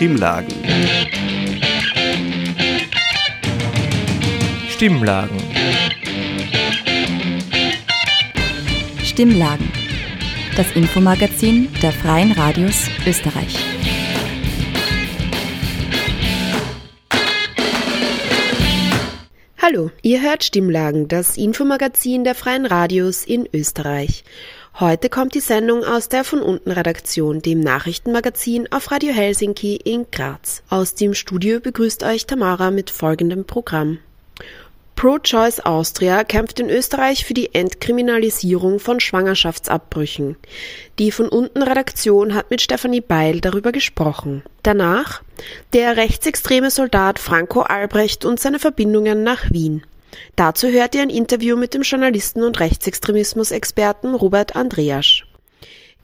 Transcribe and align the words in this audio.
Stimmlagen. 0.00 0.54
Stimmlagen. 4.70 5.36
Stimmlagen. 9.04 9.70
Das 10.56 10.74
Infomagazin 10.74 11.68
der 11.82 11.92
Freien 11.92 12.32
Radios 12.32 12.88
Österreich. 13.06 13.58
Hallo, 19.60 19.90
ihr 20.00 20.22
hört 20.22 20.44
Stimmlagen, 20.44 21.08
das 21.08 21.36
Infomagazin 21.36 22.24
der 22.24 22.34
Freien 22.34 22.64
Radios 22.64 23.26
in 23.26 23.46
Österreich. 23.52 24.24
Heute 24.80 25.10
kommt 25.10 25.34
die 25.34 25.40
Sendung 25.40 25.84
aus 25.84 26.08
der 26.08 26.24
von 26.24 26.40
unten 26.40 26.70
Redaktion, 26.70 27.42
dem 27.42 27.60
Nachrichtenmagazin 27.60 28.72
auf 28.72 28.90
Radio 28.90 29.12
Helsinki 29.12 29.76
in 29.76 30.06
Graz. 30.10 30.62
Aus 30.70 30.94
dem 30.94 31.12
Studio 31.12 31.60
begrüßt 31.60 32.02
euch 32.02 32.24
Tamara 32.24 32.70
mit 32.70 32.88
folgendem 32.88 33.44
Programm. 33.44 33.98
Pro-Choice 34.96 35.60
Austria 35.60 36.24
kämpft 36.24 36.60
in 36.60 36.70
Österreich 36.70 37.26
für 37.26 37.34
die 37.34 37.54
Entkriminalisierung 37.54 38.80
von 38.80 39.00
Schwangerschaftsabbrüchen. 39.00 40.36
Die 40.98 41.12
von 41.12 41.28
unten 41.28 41.62
Redaktion 41.62 42.34
hat 42.34 42.50
mit 42.50 42.62
Stefanie 42.62 43.02
Beil 43.02 43.42
darüber 43.42 43.72
gesprochen. 43.72 44.42
Danach 44.62 45.20
der 45.74 45.98
rechtsextreme 45.98 46.70
Soldat 46.70 47.18
Franco 47.18 47.60
Albrecht 47.60 48.24
und 48.24 48.40
seine 48.40 48.58
Verbindungen 48.58 49.24
nach 49.24 49.50
Wien. 49.50 49.82
Dazu 50.36 50.68
hört 50.68 50.94
ihr 50.94 51.02
ein 51.02 51.10
Interview 51.10 51.56
mit 51.56 51.74
dem 51.74 51.82
Journalisten 51.82 52.42
und 52.42 52.60
Rechtsextremismus-Experten 52.60 54.14
Robert 54.14 54.56
Andreasch. 54.56 55.26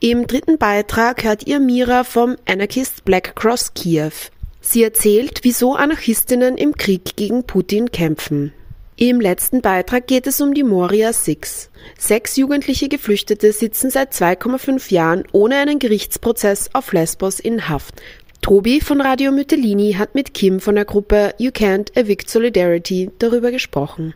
Im 0.00 0.26
dritten 0.26 0.58
Beitrag 0.58 1.24
hört 1.24 1.46
ihr 1.46 1.58
Mira 1.58 2.04
vom 2.04 2.36
Anarchist 2.46 3.04
Black 3.04 3.34
Cross 3.34 3.72
Kiew. 3.74 4.12
Sie 4.60 4.82
erzählt, 4.82 5.40
wieso 5.42 5.74
Anarchistinnen 5.74 6.58
im 6.58 6.74
Krieg 6.74 7.16
gegen 7.16 7.44
Putin 7.44 7.90
kämpfen. 7.90 8.52
Im 8.98 9.20
letzten 9.20 9.60
Beitrag 9.60 10.06
geht 10.06 10.26
es 10.26 10.40
um 10.40 10.54
die 10.54 10.62
Moria 10.62 11.12
Six. 11.12 11.70
Sechs 11.98 12.36
jugendliche 12.36 12.88
Geflüchtete 12.88 13.52
sitzen 13.52 13.90
seit 13.90 14.12
2,5 14.12 14.92
Jahren 14.92 15.24
ohne 15.32 15.56
einen 15.56 15.78
Gerichtsprozess 15.78 16.70
auf 16.72 16.92
Lesbos 16.92 17.38
in 17.38 17.68
Haft. 17.68 17.94
Tobi 18.40 18.80
von 18.80 19.00
Radio 19.00 19.32
Mytelini 19.32 19.94
hat 19.94 20.14
mit 20.14 20.32
Kim 20.34 20.60
von 20.60 20.76
der 20.76 20.84
Gruppe 20.84 21.34
You 21.38 21.50
Can't 21.50 21.96
Evict 21.96 22.30
Solidarity 22.30 23.10
darüber 23.18 23.50
gesprochen. 23.50 24.14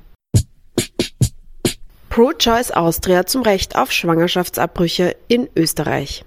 Pro-Choice 2.11 2.73
Austria 2.73 3.27
zum 3.27 3.43
Recht 3.43 3.77
auf 3.77 3.93
Schwangerschaftsabbrüche 3.93 5.17
in 5.29 5.49
Österreich. 5.57 6.25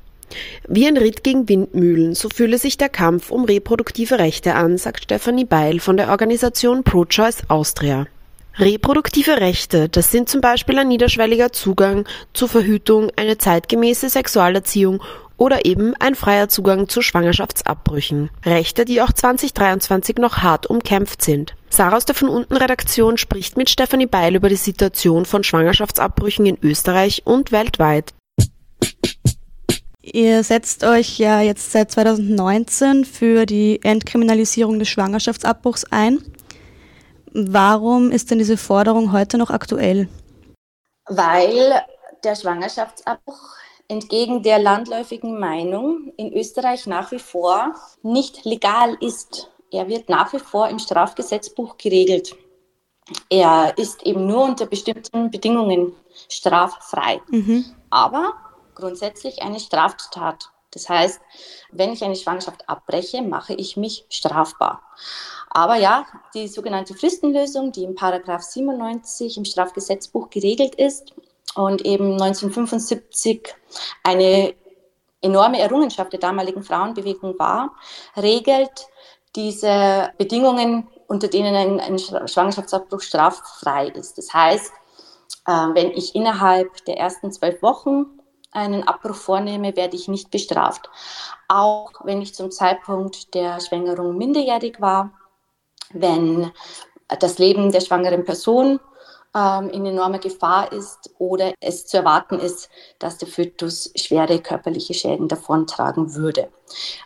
Wie 0.68 0.88
ein 0.88 0.98
Ritt 0.98 1.24
gegen 1.24 1.48
Windmühlen, 1.48 2.16
so 2.16 2.30
fühle 2.30 2.58
sich 2.58 2.78
der 2.78 2.90
Kampf 2.90 3.32
um 3.32 3.46
reproduktive 3.46 4.18
Rechte 4.18 4.56
an, 4.56 4.78
sagt 4.78 5.04
Stefanie 5.04 5.46
Beil 5.46 5.80
von 5.80 5.98
der 5.98 6.10
Organisation 6.10 6.84
Pro-Choice 6.84 7.44
Austria. 7.50 8.08
Reproduktive 8.58 9.40
Rechte, 9.40 9.90
das 9.90 10.12
sind 10.12 10.30
zum 10.30 10.40
Beispiel 10.40 10.78
ein 10.78 10.88
niederschwelliger 10.88 11.52
Zugang 11.52 12.08
zur 12.34 12.50
Verhütung, 12.50 13.12
eine 13.16 13.38
zeitgemäße 13.38 14.10
Sexualerziehung 14.10 15.02
oder 15.44 15.66
eben 15.66 15.94
ein 16.00 16.16
freier 16.16 16.48
Zugang 16.48 16.88
zu 16.88 17.02
Schwangerschaftsabbrüchen. 17.02 18.30
Rechte, 18.46 18.86
die 18.86 19.02
auch 19.02 19.12
2023 19.12 20.18
noch 20.18 20.38
hart 20.38 20.68
umkämpft 20.68 21.22
sind. 21.22 21.54
Sarah 21.70 21.98
aus 21.98 22.06
der 22.06 22.16
von 22.16 22.30
unten 22.30 22.56
Redaktion 22.56 23.18
spricht 23.18 23.58
mit 23.58 23.70
Stefanie 23.70 24.06
Beil 24.06 24.36
über 24.36 24.48
die 24.48 24.56
Situation 24.56 25.26
von 25.26 25.44
Schwangerschaftsabbrüchen 25.44 26.46
in 26.46 26.58
Österreich 26.62 27.24
und 27.26 27.52
weltweit. 27.52 28.14
Ihr 30.02 30.44
setzt 30.44 30.86
euch 30.86 31.20
ja 31.20 31.42
jetzt 31.42 31.74
seit 31.74 31.92
2019 31.92 33.04
für 33.04 33.46
die 33.46 33.82
Entkriminalisierung 33.84 34.80
des 34.80 34.88
Schwangerschaftsabbruchs 34.88 35.84
ein. 35.92 36.20
Warum 37.34 38.12
ist 38.12 38.32
denn 38.32 38.38
diese 38.38 38.56
Forderung 38.56 39.12
heute 39.12 39.38
noch 39.38 39.50
aktuell? 39.50 40.08
Weil 41.06 41.82
der 42.24 42.36
Schwangerschaftsabbruch 42.36 43.63
entgegen 43.88 44.44
der 44.44 44.60
landläufigen 44.60 45.40
Meinung 45.40 46.14
in 46.18 46.34
Österreich 46.34 46.88
nach 46.88 47.12
wie 47.12 47.20
vor 47.20 47.74
nicht 48.02 48.46
legal 48.46 48.98
ist. 49.00 49.50
Er 49.72 49.88
wird 49.88 50.10
nach 50.10 50.34
wie 50.34 50.40
vor 50.40 50.70
im 50.70 50.80
Strafgesetzbuch 50.80 51.78
geregelt. 51.78 52.36
Er 53.30 53.78
ist 53.78 54.04
eben 54.04 54.26
nur 54.28 54.44
unter 54.44 54.66
bestimmten 54.66 55.30
Bedingungen 55.30 55.94
straffrei, 56.30 57.22
mhm. 57.28 57.66
aber 57.90 58.34
grundsätzlich 58.76 59.42
eine 59.42 59.60
Straftat. 59.60 60.50
Das 60.72 60.90
heißt, 60.90 61.22
wenn 61.72 61.94
ich 61.94 62.04
eine 62.04 62.16
Schwangerschaft 62.16 62.68
abbreche, 62.68 63.22
mache 63.22 63.54
ich 63.54 63.78
mich 63.78 64.06
strafbar. 64.10 64.82
Aber 65.50 65.76
ja, 65.76 66.06
die 66.34 66.48
sogenannte 66.48 66.96
Fristenlösung, 66.96 67.72
die 67.72 67.84
im 67.84 67.94
Paragraph 67.94 68.42
97 68.42 69.38
im 69.38 69.46
Strafgesetzbuch 69.46 70.32
geregelt 70.32 70.76
ist, 70.76 71.14
und 71.56 71.86
eben 71.86 72.14
1975 72.14 73.56
eine 74.04 74.56
enorme 75.22 75.60
Errungenschaft 75.60 76.12
der 76.12 76.20
damaligen 76.20 76.64
Frauenbewegung 76.64 77.38
war, 77.40 77.76
regelt 78.18 78.88
diese 79.36 80.12
Bedingungen, 80.18 80.88
unter 81.08 81.28
denen 81.28 81.56
ein, 81.56 81.80
ein 81.80 82.00
Schwangerschaftsabbruch 82.00 83.02
straffrei 83.02 83.88
ist. 83.88 84.18
Das 84.18 84.34
heißt, 84.34 84.72
äh, 85.48 85.52
wenn 85.52 85.92
ich 85.92 86.16
innerhalb 86.16 86.86
der 86.86 86.98
ersten 86.98 87.32
zwölf 87.32 87.62
Wochen 87.62 88.06
einen 88.52 88.84
Abbruch 88.88 89.16
vornehme, 89.16 89.76
werde 89.76 89.96
ich 89.96 90.08
nicht 90.08 90.30
bestraft. 90.30 90.90
Auch 91.48 91.92
wenn 92.04 92.22
ich 92.22 92.36
zum 92.36 92.52
Zeitpunkt 92.52 93.34
der 93.34 93.60
Schwängerung 93.60 94.18
minderjährig 94.18 94.80
war, 94.80 95.12
wenn 95.92 96.52
das 97.20 97.38
Leben 97.40 97.72
der 97.72 97.82
schwangeren 97.82 98.24
Person 98.26 98.80
ähm, 99.36 99.70
in 99.70 99.86
enormer 99.86 100.20
Gefahr 100.20 100.72
ist 100.72 101.12
oder 101.18 101.54
es 101.60 101.86
zu 101.86 101.98
erwarten 101.98 102.40
ist, 102.40 102.70
dass 103.00 103.18
der 103.18 103.28
Fötus 103.28 103.92
schwere 103.96 104.40
körperliche 104.40 104.94
Schäden 104.94 105.28
davontragen 105.28 106.16
würde. 106.16 106.50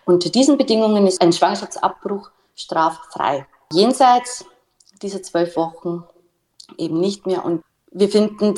Unter 0.05 0.29
diesen 0.29 0.57
Bedingungen 0.57 1.07
ist 1.07 1.21
ein 1.21 1.33
Schwangerschaftsabbruch 1.33 2.31
straffrei. 2.55 3.45
Jenseits 3.71 4.45
dieser 5.01 5.21
zwölf 5.21 5.55
Wochen 5.55 6.03
eben 6.77 6.99
nicht 6.99 7.25
mehr. 7.25 7.45
Und 7.45 7.63
wir 7.91 8.09
finden, 8.09 8.55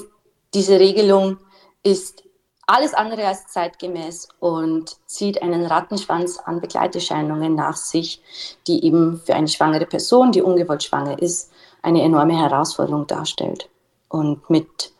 diese 0.53 0.79
Regelung 0.79 1.37
ist 1.83 2.23
alles 2.65 2.93
andere 2.93 3.25
als 3.25 3.47
zeitgemäß 3.47 4.29
und 4.39 4.97
zieht 5.07 5.41
einen 5.41 5.65
Rattenschwanz 5.65 6.37
an 6.37 6.61
Begleiterscheinungen 6.61 7.55
nach 7.55 7.75
sich, 7.75 8.21
die 8.67 8.85
eben 8.85 9.19
für 9.25 9.33
eine 9.33 9.47
schwangere 9.47 9.87
Person, 9.87 10.31
die 10.31 10.43
ungewollt 10.43 10.83
schwanger 10.83 11.19
ist, 11.19 11.51
eine 11.81 12.01
enorme 12.03 12.37
Herausforderung 12.37 13.07
darstellt 13.07 13.69
und 14.09 14.49
mit 14.49 14.91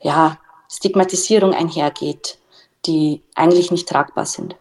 ja, 0.00 0.38
Stigmatisierung 0.70 1.52
einhergeht, 1.52 2.38
die 2.86 3.22
eigentlich 3.34 3.70
nicht 3.70 3.88
tragbar 3.88 4.26
sind. 4.26 4.56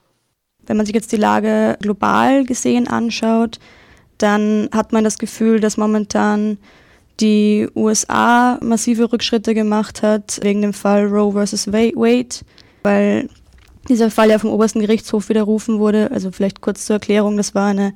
Wenn 0.66 0.78
man 0.78 0.86
sich 0.86 0.96
jetzt 0.96 1.12
die 1.12 1.18
Lage 1.18 1.78
global 1.82 2.44
gesehen 2.46 2.88
anschaut, 2.88 3.60
dann 4.18 4.70
hat 4.72 4.94
man 4.94 5.04
das 5.04 5.18
Gefühl, 5.18 5.60
dass 5.60 5.78
momentan 5.78 6.58
die 7.20 7.68
USA 7.76 8.58
massive 8.62 9.12
Rückschritte 9.12 9.54
gemacht 9.54 10.02
hat 10.02 10.40
wegen 10.42 10.62
dem 10.62 10.74
Fall 10.74 11.06
Roe 11.08 11.32
versus 11.32 11.72
Wade, 11.72 12.46
weil 12.84 13.30
dieser 13.88 14.12
Fall 14.12 14.30
ja 14.30 14.40
vom 14.40 14.50
obersten 14.50 14.82
Gerichtshof 14.82 15.30
widerrufen 15.30 15.80
wurde. 15.80 16.12
Also 16.12 16.32
vielleicht 16.32 16.62
kurz 16.62 16.86
zur 16.86 16.96
Erklärung, 16.96 17.38
das 17.38 17.56
war 17.56 17.68
eine 17.68 17.94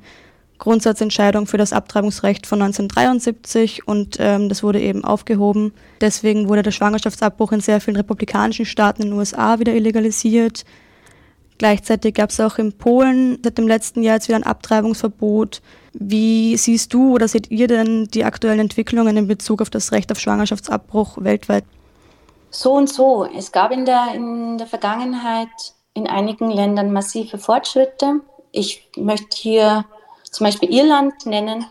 Grundsatzentscheidung 0.59 1.47
für 1.47 1.57
das 1.57 1.73
Abtreibungsrecht 1.73 2.45
von 2.45 2.61
1973 2.61 3.87
und 3.87 4.17
ähm, 4.19 4.49
das 4.49 4.61
wurde 4.61 4.79
eben 4.79 5.03
aufgehoben. 5.03 5.73
Deswegen 6.01 6.47
wurde 6.49 6.61
der 6.61 6.71
Schwangerschaftsabbruch 6.71 7.53
in 7.53 7.61
sehr 7.61 7.81
vielen 7.81 7.97
republikanischen 7.97 8.65
Staaten 8.65 9.01
in 9.01 9.09
den 9.09 9.17
USA 9.17 9.59
wieder 9.59 9.73
illegalisiert. 9.73 10.65
Gleichzeitig 11.57 12.13
gab 12.13 12.29
es 12.29 12.39
auch 12.39 12.57
in 12.57 12.73
Polen 12.73 13.39
seit 13.43 13.57
dem 13.57 13.67
letzten 13.67 14.01
Jahr 14.03 14.15
jetzt 14.15 14.27
wieder 14.27 14.37
ein 14.37 14.43
Abtreibungsverbot. 14.43 15.61
Wie 15.93 16.55
siehst 16.55 16.93
du 16.93 17.13
oder 17.13 17.27
seht 17.27 17.51
ihr 17.51 17.67
denn 17.67 18.05
die 18.05 18.23
aktuellen 18.23 18.59
Entwicklungen 18.59 19.17
in 19.17 19.27
Bezug 19.27 19.61
auf 19.61 19.69
das 19.69 19.91
Recht 19.91 20.11
auf 20.11 20.19
Schwangerschaftsabbruch 20.19 21.17
weltweit? 21.19 21.65
So 22.49 22.73
und 22.73 22.89
so. 22.89 23.25
Es 23.25 23.51
gab 23.51 23.71
in 23.71 23.85
der, 23.85 24.13
in 24.13 24.57
der 24.57 24.67
Vergangenheit 24.67 25.49
in 25.93 26.07
einigen 26.07 26.49
Ländern 26.49 26.91
massive 26.93 27.37
Fortschritte. 27.37 28.21
Ich 28.51 28.89
möchte 28.95 29.37
hier 29.37 29.85
zum 30.31 30.45
Beispiel 30.45 30.73
Irland 30.73 31.25
nennen, 31.25 31.65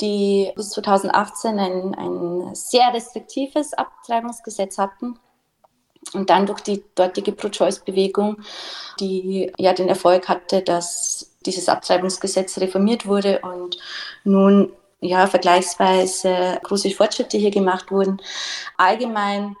die 0.00 0.52
bis 0.54 0.70
2018 0.70 1.58
ein, 1.58 1.94
ein 1.94 2.54
sehr 2.54 2.92
restriktives 2.92 3.74
Abtreibungsgesetz 3.74 4.78
hatten 4.78 5.18
und 6.14 6.30
dann 6.30 6.46
durch 6.46 6.60
die 6.60 6.84
dortige 6.94 7.32
Pro-Choice-Bewegung, 7.32 8.42
die 9.00 9.52
ja 9.58 9.72
den 9.72 9.88
Erfolg 9.88 10.28
hatte, 10.28 10.62
dass 10.62 11.32
dieses 11.44 11.68
Abtreibungsgesetz 11.68 12.58
reformiert 12.58 13.06
wurde 13.06 13.40
und 13.40 13.78
nun 14.24 14.72
ja 15.00 15.26
vergleichsweise 15.26 16.58
große 16.62 16.90
Fortschritte 16.90 17.38
hier 17.38 17.50
gemacht 17.50 17.90
wurden. 17.90 18.20
Allgemein 18.76 19.56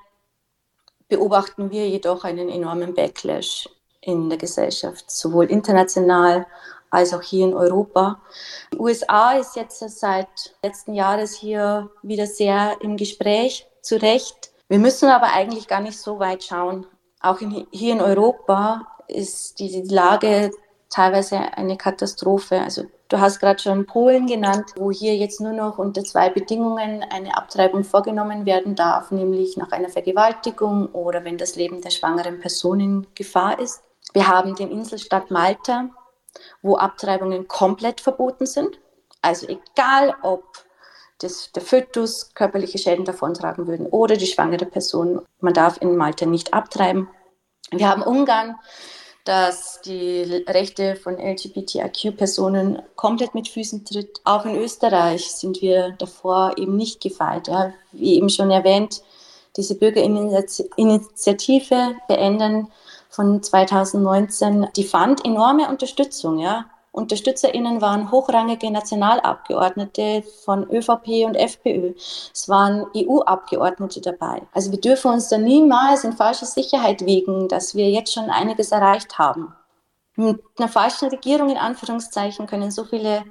beobachten 1.08 1.70
wir 1.70 1.88
jedoch 1.88 2.24
einen 2.24 2.48
enormen 2.48 2.94
Backlash 2.94 3.68
in 4.00 4.28
der 4.28 4.38
Gesellschaft, 4.38 5.10
sowohl 5.10 5.46
international 5.46 6.46
als 6.90 7.12
auch 7.14 7.22
hier 7.22 7.46
in 7.46 7.54
Europa. 7.54 8.20
Die 8.72 8.78
USA 8.78 9.32
ist 9.32 9.56
jetzt 9.56 9.78
seit 9.98 10.28
letzten 10.62 10.94
Jahres 10.94 11.34
hier 11.34 11.90
wieder 12.02 12.26
sehr 12.26 12.76
im 12.80 12.96
Gespräch, 12.96 13.66
zu 13.82 13.96
Recht. 13.96 14.50
Wir 14.68 14.78
müssen 14.78 15.08
aber 15.08 15.32
eigentlich 15.32 15.66
gar 15.66 15.80
nicht 15.80 15.98
so 15.98 16.18
weit 16.18 16.44
schauen. 16.44 16.86
Auch 17.20 17.40
in, 17.40 17.66
hier 17.70 17.94
in 17.94 18.00
Europa 18.00 18.86
ist 19.08 19.58
die 19.58 19.82
Lage 19.88 20.50
teilweise 20.90 21.38
eine 21.56 21.76
Katastrophe. 21.76 22.60
Also 22.60 22.84
du 23.08 23.18
hast 23.18 23.40
gerade 23.40 23.60
schon 23.60 23.86
Polen 23.86 24.26
genannt, 24.26 24.72
wo 24.76 24.90
hier 24.90 25.16
jetzt 25.16 25.40
nur 25.40 25.52
noch 25.52 25.78
unter 25.78 26.04
zwei 26.04 26.30
Bedingungen 26.30 27.02
eine 27.02 27.36
Abtreibung 27.36 27.84
vorgenommen 27.84 28.46
werden 28.46 28.74
darf, 28.74 29.10
nämlich 29.10 29.56
nach 29.56 29.72
einer 29.72 29.88
Vergewaltigung 29.88 30.86
oder 30.92 31.24
wenn 31.24 31.38
das 31.38 31.56
Leben 31.56 31.80
der 31.80 31.90
schwangeren 31.90 32.40
Person 32.40 32.80
in 32.80 33.06
Gefahr 33.14 33.58
ist. 33.58 33.82
Wir 34.12 34.28
haben 34.28 34.54
den 34.54 34.70
Inselstaat 34.70 35.30
Malta, 35.30 35.90
wo 36.62 36.76
Abtreibungen 36.76 37.48
komplett 37.48 38.00
verboten 38.00 38.46
sind. 38.46 38.78
Also 39.22 39.48
egal, 39.48 40.14
ob 40.22 40.44
das, 41.18 41.50
der 41.52 41.62
Fötus 41.62 42.32
körperliche 42.34 42.78
Schäden 42.78 43.04
davontragen 43.04 43.66
würden 43.66 43.86
oder 43.86 44.16
die 44.16 44.26
schwangere 44.26 44.66
Person, 44.66 45.22
man 45.40 45.54
darf 45.54 45.80
in 45.80 45.96
Malta 45.96 46.26
nicht 46.26 46.54
abtreiben. 46.54 47.08
Wir 47.70 47.88
haben 47.88 48.02
Ungarn, 48.02 48.56
dass 49.24 49.80
die 49.82 50.44
Rechte 50.48 50.94
von 50.96 51.18
LGBTIQ-Personen 51.18 52.82
komplett 52.96 53.34
mit 53.34 53.48
Füßen 53.48 53.84
tritt. 53.84 54.20
Auch 54.24 54.46
in 54.46 54.56
Österreich 54.56 55.30
sind 55.30 55.60
wir 55.60 55.90
davor 55.98 56.56
eben 56.56 56.76
nicht 56.76 57.02
gefeit. 57.02 57.48
Ja. 57.48 57.74
Wie 57.92 58.14
eben 58.14 58.30
schon 58.30 58.50
erwähnt, 58.50 59.02
diese 59.56 59.74
Bürgerinitiative 59.74 61.96
beenden 62.06 62.68
von 63.08 63.42
2019, 63.42 64.68
die 64.76 64.84
fand 64.84 65.24
enorme 65.24 65.68
Unterstützung. 65.68 66.38
Ja. 66.38 66.66
UnterstützerInnen 66.92 67.80
waren 67.80 68.10
hochrangige 68.10 68.70
Nationalabgeordnete 68.70 70.24
von 70.44 70.68
ÖVP 70.70 71.26
und 71.26 71.36
FPÖ. 71.36 71.94
Es 71.96 72.48
waren 72.48 72.86
EU-Abgeordnete 72.96 74.00
dabei. 74.00 74.42
Also 74.52 74.72
wir 74.72 74.80
dürfen 74.80 75.12
uns 75.12 75.28
da 75.28 75.38
niemals 75.38 76.04
in 76.04 76.12
falsche 76.12 76.46
Sicherheit 76.46 77.04
wiegen, 77.06 77.48
dass 77.48 77.74
wir 77.74 77.88
jetzt 77.88 78.12
schon 78.12 78.30
einiges 78.30 78.72
erreicht 78.72 79.18
haben. 79.18 79.54
Mit 80.16 80.42
einer 80.58 80.68
falschen 80.68 81.10
Regierung 81.10 81.50
in 81.50 81.58
Anführungszeichen 81.58 82.48
können 82.48 82.72
so 82.72 82.84
viele 82.84 83.22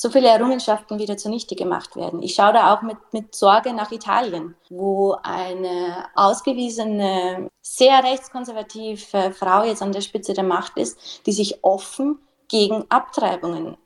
so 0.00 0.10
viele 0.10 0.28
Errungenschaften 0.28 1.00
wieder 1.00 1.16
zunichte 1.16 1.56
gemacht 1.56 1.96
werden. 1.96 2.22
Ich 2.22 2.34
schaue 2.34 2.52
da 2.52 2.72
auch 2.72 2.82
mit, 2.82 2.98
mit 3.10 3.34
Sorge 3.34 3.72
nach 3.72 3.90
Italien, 3.90 4.54
wo 4.70 5.16
eine 5.24 6.06
ausgewiesene, 6.14 7.48
sehr 7.60 8.04
rechtskonservative 8.04 9.32
Frau 9.32 9.64
jetzt 9.64 9.82
an 9.82 9.90
der 9.90 10.00
Spitze 10.00 10.34
der 10.34 10.44
Macht 10.44 10.76
ist, 10.76 11.26
die 11.26 11.32
sich 11.32 11.64
offen 11.64 12.20
gegen 12.46 12.84
Abtreibungen 12.90 13.76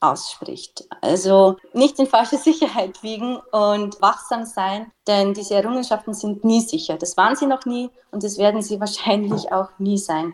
ausspricht. 0.00 0.88
Also 1.02 1.56
nicht 1.74 1.98
in 1.98 2.06
falsche 2.06 2.38
Sicherheit 2.38 3.02
wiegen 3.02 3.36
und 3.36 4.00
wachsam 4.00 4.46
sein, 4.46 4.90
denn 5.06 5.34
diese 5.34 5.56
Errungenschaften 5.56 6.14
sind 6.14 6.44
nie 6.44 6.62
sicher. 6.62 6.96
Das 6.96 7.18
waren 7.18 7.36
sie 7.36 7.46
noch 7.46 7.66
nie 7.66 7.90
und 8.10 8.24
das 8.24 8.38
werden 8.38 8.62
sie 8.62 8.80
wahrscheinlich 8.80 9.52
auch 9.52 9.68
nie 9.78 9.98
sein. 9.98 10.32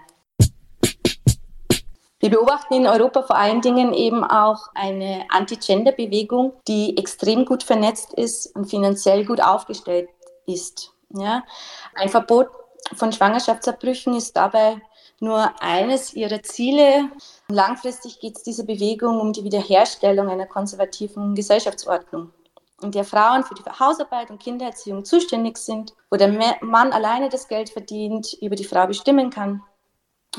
Wir 2.24 2.30
beobachten 2.30 2.72
in 2.72 2.86
Europa 2.86 3.20
vor 3.20 3.36
allen 3.36 3.60
Dingen 3.60 3.92
eben 3.92 4.24
auch 4.24 4.68
eine 4.74 5.26
Anti-Gender-Bewegung, 5.28 6.54
die 6.66 6.96
extrem 6.96 7.44
gut 7.44 7.62
vernetzt 7.62 8.14
ist 8.14 8.56
und 8.56 8.64
finanziell 8.64 9.26
gut 9.26 9.42
aufgestellt 9.42 10.08
ist. 10.46 10.94
Ja? 11.10 11.44
Ein 11.94 12.08
Verbot 12.08 12.48
von 12.94 13.12
Schwangerschaftsabbrüchen 13.12 14.16
ist 14.16 14.34
dabei 14.38 14.80
nur 15.20 15.52
eines 15.60 16.14
ihrer 16.14 16.42
Ziele. 16.42 17.10
Langfristig 17.48 18.20
geht 18.20 18.38
es 18.38 18.42
dieser 18.42 18.64
Bewegung 18.64 19.20
um 19.20 19.34
die 19.34 19.44
Wiederherstellung 19.44 20.30
einer 20.30 20.46
konservativen 20.46 21.34
Gesellschaftsordnung, 21.34 22.30
in 22.80 22.90
der 22.90 23.04
Frauen 23.04 23.44
für 23.44 23.54
die 23.54 23.64
Hausarbeit 23.64 24.30
und 24.30 24.42
Kindererziehung 24.42 25.04
zuständig 25.04 25.58
sind, 25.58 25.92
wo 26.10 26.16
der 26.16 26.32
Mann 26.62 26.90
alleine 26.90 27.28
das 27.28 27.48
Geld 27.48 27.68
verdient, 27.68 28.32
über 28.40 28.56
die 28.56 28.64
Frau 28.64 28.86
bestimmen 28.86 29.28
kann. 29.28 29.62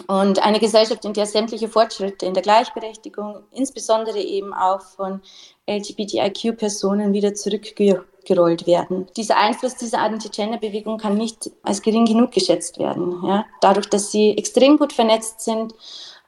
Und 0.08 0.40
eine 0.44 0.60
Gesellschaft, 0.60 1.06
in 1.06 1.14
der 1.14 1.26
sämtliche 1.26 1.70
Fortschritte 1.70 2.26
in 2.26 2.34
der 2.34 2.44
Gleichberechtigung, 2.44 3.44
insbesondere 3.52 4.20
eben 4.20 4.54
auch 4.54 4.82
von 4.82 5.22
LGBTIQ-Personen, 5.68 7.14
wieder 7.14 7.34
zurückgerollt 7.34 8.68
werden. 8.68 9.08
Dieser 9.16 9.38
Einfluss 9.38 9.76
dieser 9.76 10.00
Anti-Gender-Bewegung 10.00 10.98
kann 10.98 11.16
nicht 11.16 11.52
als 11.64 11.82
gering 11.82 12.06
genug 12.06 12.32
geschätzt 12.32 12.78
werden. 12.80 13.24
Ja? 13.26 13.46
Dadurch, 13.62 13.90
dass 13.90 14.12
sie 14.12 14.38
extrem 14.38 14.78
gut 14.78 14.94
vernetzt 14.94 15.42
sind 15.42 15.74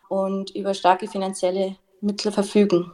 und 0.08 0.52
über 0.52 0.74
starke 0.74 1.08
finanzielle 1.08 1.75
Mittel 2.00 2.31
verfügen. 2.31 2.94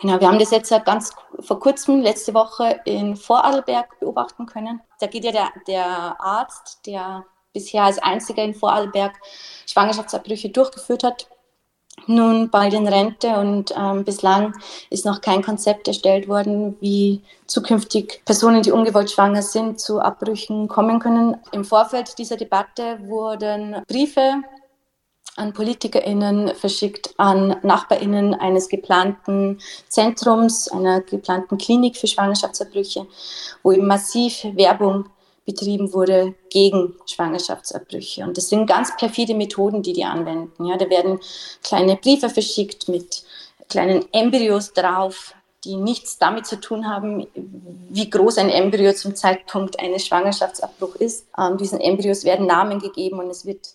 Genau, 0.00 0.20
wir 0.20 0.28
haben 0.28 0.38
das 0.38 0.52
jetzt 0.52 0.72
ganz 0.84 1.12
vor 1.40 1.58
kurzem, 1.58 2.00
letzte 2.00 2.32
Woche 2.32 2.80
in 2.84 3.16
Vorarlberg 3.16 3.98
beobachten 3.98 4.46
können. 4.46 4.80
Da 5.00 5.08
geht 5.08 5.24
ja 5.24 5.32
der, 5.32 5.48
der 5.66 6.16
Arzt, 6.20 6.86
der 6.86 7.24
bisher 7.52 7.84
als 7.84 7.98
einziger 7.98 8.42
in 8.42 8.54
Vorarlberg 8.54 9.12
Schwangerschaftsabbrüche 9.66 10.50
durchgeführt 10.50 11.04
hat, 11.04 11.28
nun 12.06 12.50
bald 12.50 12.74
in 12.74 12.88
Rente 12.88 13.28
und 13.38 13.72
ähm, 13.76 14.04
bislang 14.04 14.54
ist 14.90 15.04
noch 15.04 15.20
kein 15.20 15.42
Konzept 15.42 15.86
erstellt 15.88 16.28
worden, 16.28 16.76
wie 16.80 17.22
zukünftig 17.46 18.22
Personen, 18.24 18.62
die 18.62 18.72
ungewollt 18.72 19.10
schwanger 19.10 19.42
sind, 19.42 19.80
zu 19.80 20.00
Abbrüchen 20.00 20.68
kommen 20.68 20.98
können. 20.98 21.36
Im 21.52 21.64
Vorfeld 21.64 22.18
dieser 22.18 22.36
Debatte 22.36 22.98
wurden 23.04 23.82
Briefe 23.86 24.42
an 25.36 25.52
PolitikerInnen 25.52 26.54
verschickt, 26.54 27.14
an 27.16 27.56
NachbarInnen 27.62 28.34
eines 28.34 28.68
geplanten 28.68 29.58
Zentrums, 29.88 30.68
einer 30.68 31.00
geplanten 31.00 31.56
Klinik 31.56 31.96
für 31.96 32.06
Schwangerschaftsabbrüche, 32.06 33.06
wo 33.62 33.72
eben 33.72 33.86
massiv 33.86 34.44
Werbung 34.54 35.06
betrieben 35.50 35.92
wurde 35.92 36.34
gegen 36.50 36.94
Schwangerschaftsabbrüche. 37.06 38.22
Und 38.22 38.36
das 38.36 38.48
sind 38.48 38.66
ganz 38.66 38.96
perfide 38.96 39.34
Methoden, 39.34 39.82
die 39.82 39.92
die 39.92 40.04
anwenden. 40.04 40.64
Ja, 40.64 40.76
da 40.76 40.88
werden 40.88 41.18
kleine 41.62 41.96
Briefe 41.96 42.28
verschickt 42.28 42.88
mit 42.88 43.24
kleinen 43.68 44.04
Embryos 44.12 44.72
drauf, 44.72 45.34
die 45.64 45.76
nichts 45.76 46.18
damit 46.18 46.46
zu 46.46 46.58
tun 46.60 46.88
haben, 46.88 47.26
wie 47.34 48.08
groß 48.08 48.38
ein 48.38 48.48
Embryo 48.48 48.92
zum 48.92 49.14
Zeitpunkt 49.14 49.78
eines 49.78 50.06
Schwangerschaftsabbruchs 50.06 50.96
ist. 50.96 51.26
Ähm, 51.36 51.58
diesen 51.58 51.80
Embryos 51.80 52.24
werden 52.24 52.46
Namen 52.46 52.78
gegeben 52.78 53.18
und 53.18 53.28
es 53.28 53.44
wird 53.44 53.74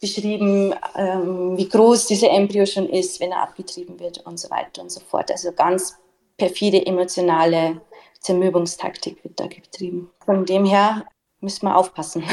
beschrieben, 0.00 0.74
ähm, 0.96 1.56
wie 1.56 1.68
groß 1.68 2.06
dieser 2.06 2.30
Embryo 2.30 2.66
schon 2.66 2.88
ist, 2.88 3.20
wenn 3.20 3.30
er 3.30 3.42
abgetrieben 3.42 4.00
wird 4.00 4.26
und 4.26 4.40
so 4.40 4.50
weiter 4.50 4.82
und 4.82 4.90
so 4.90 5.00
fort. 5.00 5.30
Also 5.30 5.52
ganz 5.52 5.96
perfide 6.36 6.84
emotionale 6.84 7.80
Zermürbungstaktik 8.22 9.22
wird 9.24 9.38
da 9.38 9.46
betrieben. 9.46 10.10
Von 10.24 10.46
dem 10.46 10.64
her 10.64 11.06
müssen 11.40 11.66
wir 11.66 11.76
aufpassen 11.76 12.24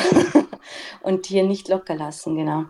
und 1.02 1.26
hier 1.26 1.44
nicht 1.44 1.68
locker 1.68 1.96
lassen, 1.96 2.36
genau. 2.36 2.66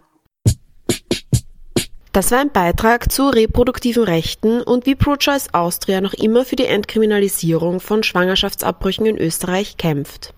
Das 2.12 2.32
war 2.32 2.40
ein 2.40 2.52
Beitrag 2.52 3.12
zu 3.12 3.30
reproduktiven 3.30 4.04
Rechten 4.04 4.64
und 4.64 4.86
wie 4.88 4.96
ProChoice 4.96 5.54
Austria 5.54 6.02
noch 6.02 6.14
immer 6.14 6.44
für 6.44 6.56
die 6.56 6.66
Entkriminalisierung 6.66 7.80
von 7.80 8.02
Schwangerschaftsabbrüchen 8.02 9.06
in 9.06 9.18
Österreich 9.18 9.78
kämpft. 9.78 10.34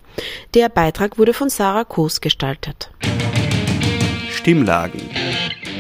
Der 0.53 0.67
Beitrag 0.67 1.17
wurde 1.17 1.33
von 1.33 1.49
Sarah 1.49 1.85
Koos 1.85 2.19
gestaltet. 2.19 2.91
Stimmlagen. 4.29 5.01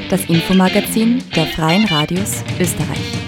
Das 0.09 0.25
Infomagazin 0.25 1.23
der 1.35 1.47
Freien 1.47 1.85
Radios 1.85 2.43
Österreich. 2.59 3.20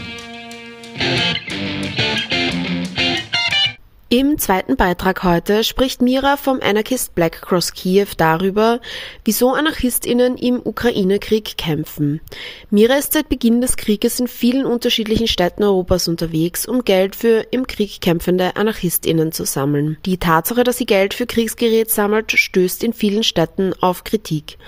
Im 4.13 4.37
zweiten 4.37 4.75
Beitrag 4.75 5.23
heute 5.23 5.63
spricht 5.63 6.03
Mira 6.03 6.37
vom 6.37 6.59
Anarchist 6.61 7.15
Black 7.15 7.41
Cross 7.41 7.73
Kiew 7.73 8.09
darüber, 8.15 8.79
wieso 9.25 9.53
AnarchistInnen 9.53 10.37
im 10.37 10.61
Ukraine-Krieg 10.63 11.57
kämpfen. 11.57 12.21
Mira 12.69 12.93
ist 12.93 13.13
seit 13.13 13.27
Beginn 13.27 13.59
des 13.59 13.75
Krieges 13.75 14.19
in 14.19 14.27
vielen 14.27 14.67
unterschiedlichen 14.67 15.27
Städten 15.27 15.63
Europas 15.63 16.07
unterwegs, 16.07 16.67
um 16.67 16.85
Geld 16.85 17.15
für 17.15 17.47
im 17.49 17.65
Krieg 17.65 18.01
kämpfende 18.01 18.55
AnarchistInnen 18.55 19.31
zu 19.31 19.45
sammeln. 19.45 19.97
Die 20.05 20.19
Tatsache, 20.19 20.63
dass 20.63 20.77
sie 20.77 20.85
Geld 20.85 21.15
für 21.15 21.25
Kriegsgerät 21.25 21.89
sammelt, 21.89 22.33
stößt 22.33 22.83
in 22.83 22.93
vielen 22.93 23.23
Städten 23.23 23.73
auf 23.81 24.03
Kritik. 24.03 24.59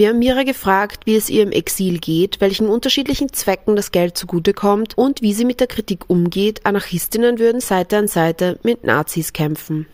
Wir 0.00 0.08
haben 0.08 0.18
Mira 0.18 0.44
gefragt, 0.44 1.04
wie 1.04 1.14
es 1.14 1.28
ihr 1.28 1.42
im 1.42 1.52
Exil 1.52 1.98
geht, 1.98 2.40
welchen 2.40 2.68
unterschiedlichen 2.70 3.34
Zwecken 3.34 3.76
das 3.76 3.92
Geld 3.92 4.16
zugutekommt 4.16 4.96
und 4.96 5.20
wie 5.20 5.34
sie 5.34 5.44
mit 5.44 5.60
der 5.60 5.66
Kritik 5.66 6.08
umgeht, 6.08 6.64
Anarchistinnen 6.64 7.38
würden 7.38 7.60
Seite 7.60 7.98
an 7.98 8.08
Seite 8.08 8.58
mit 8.62 8.82
Nazis 8.82 9.34
kämpfen. 9.34 9.84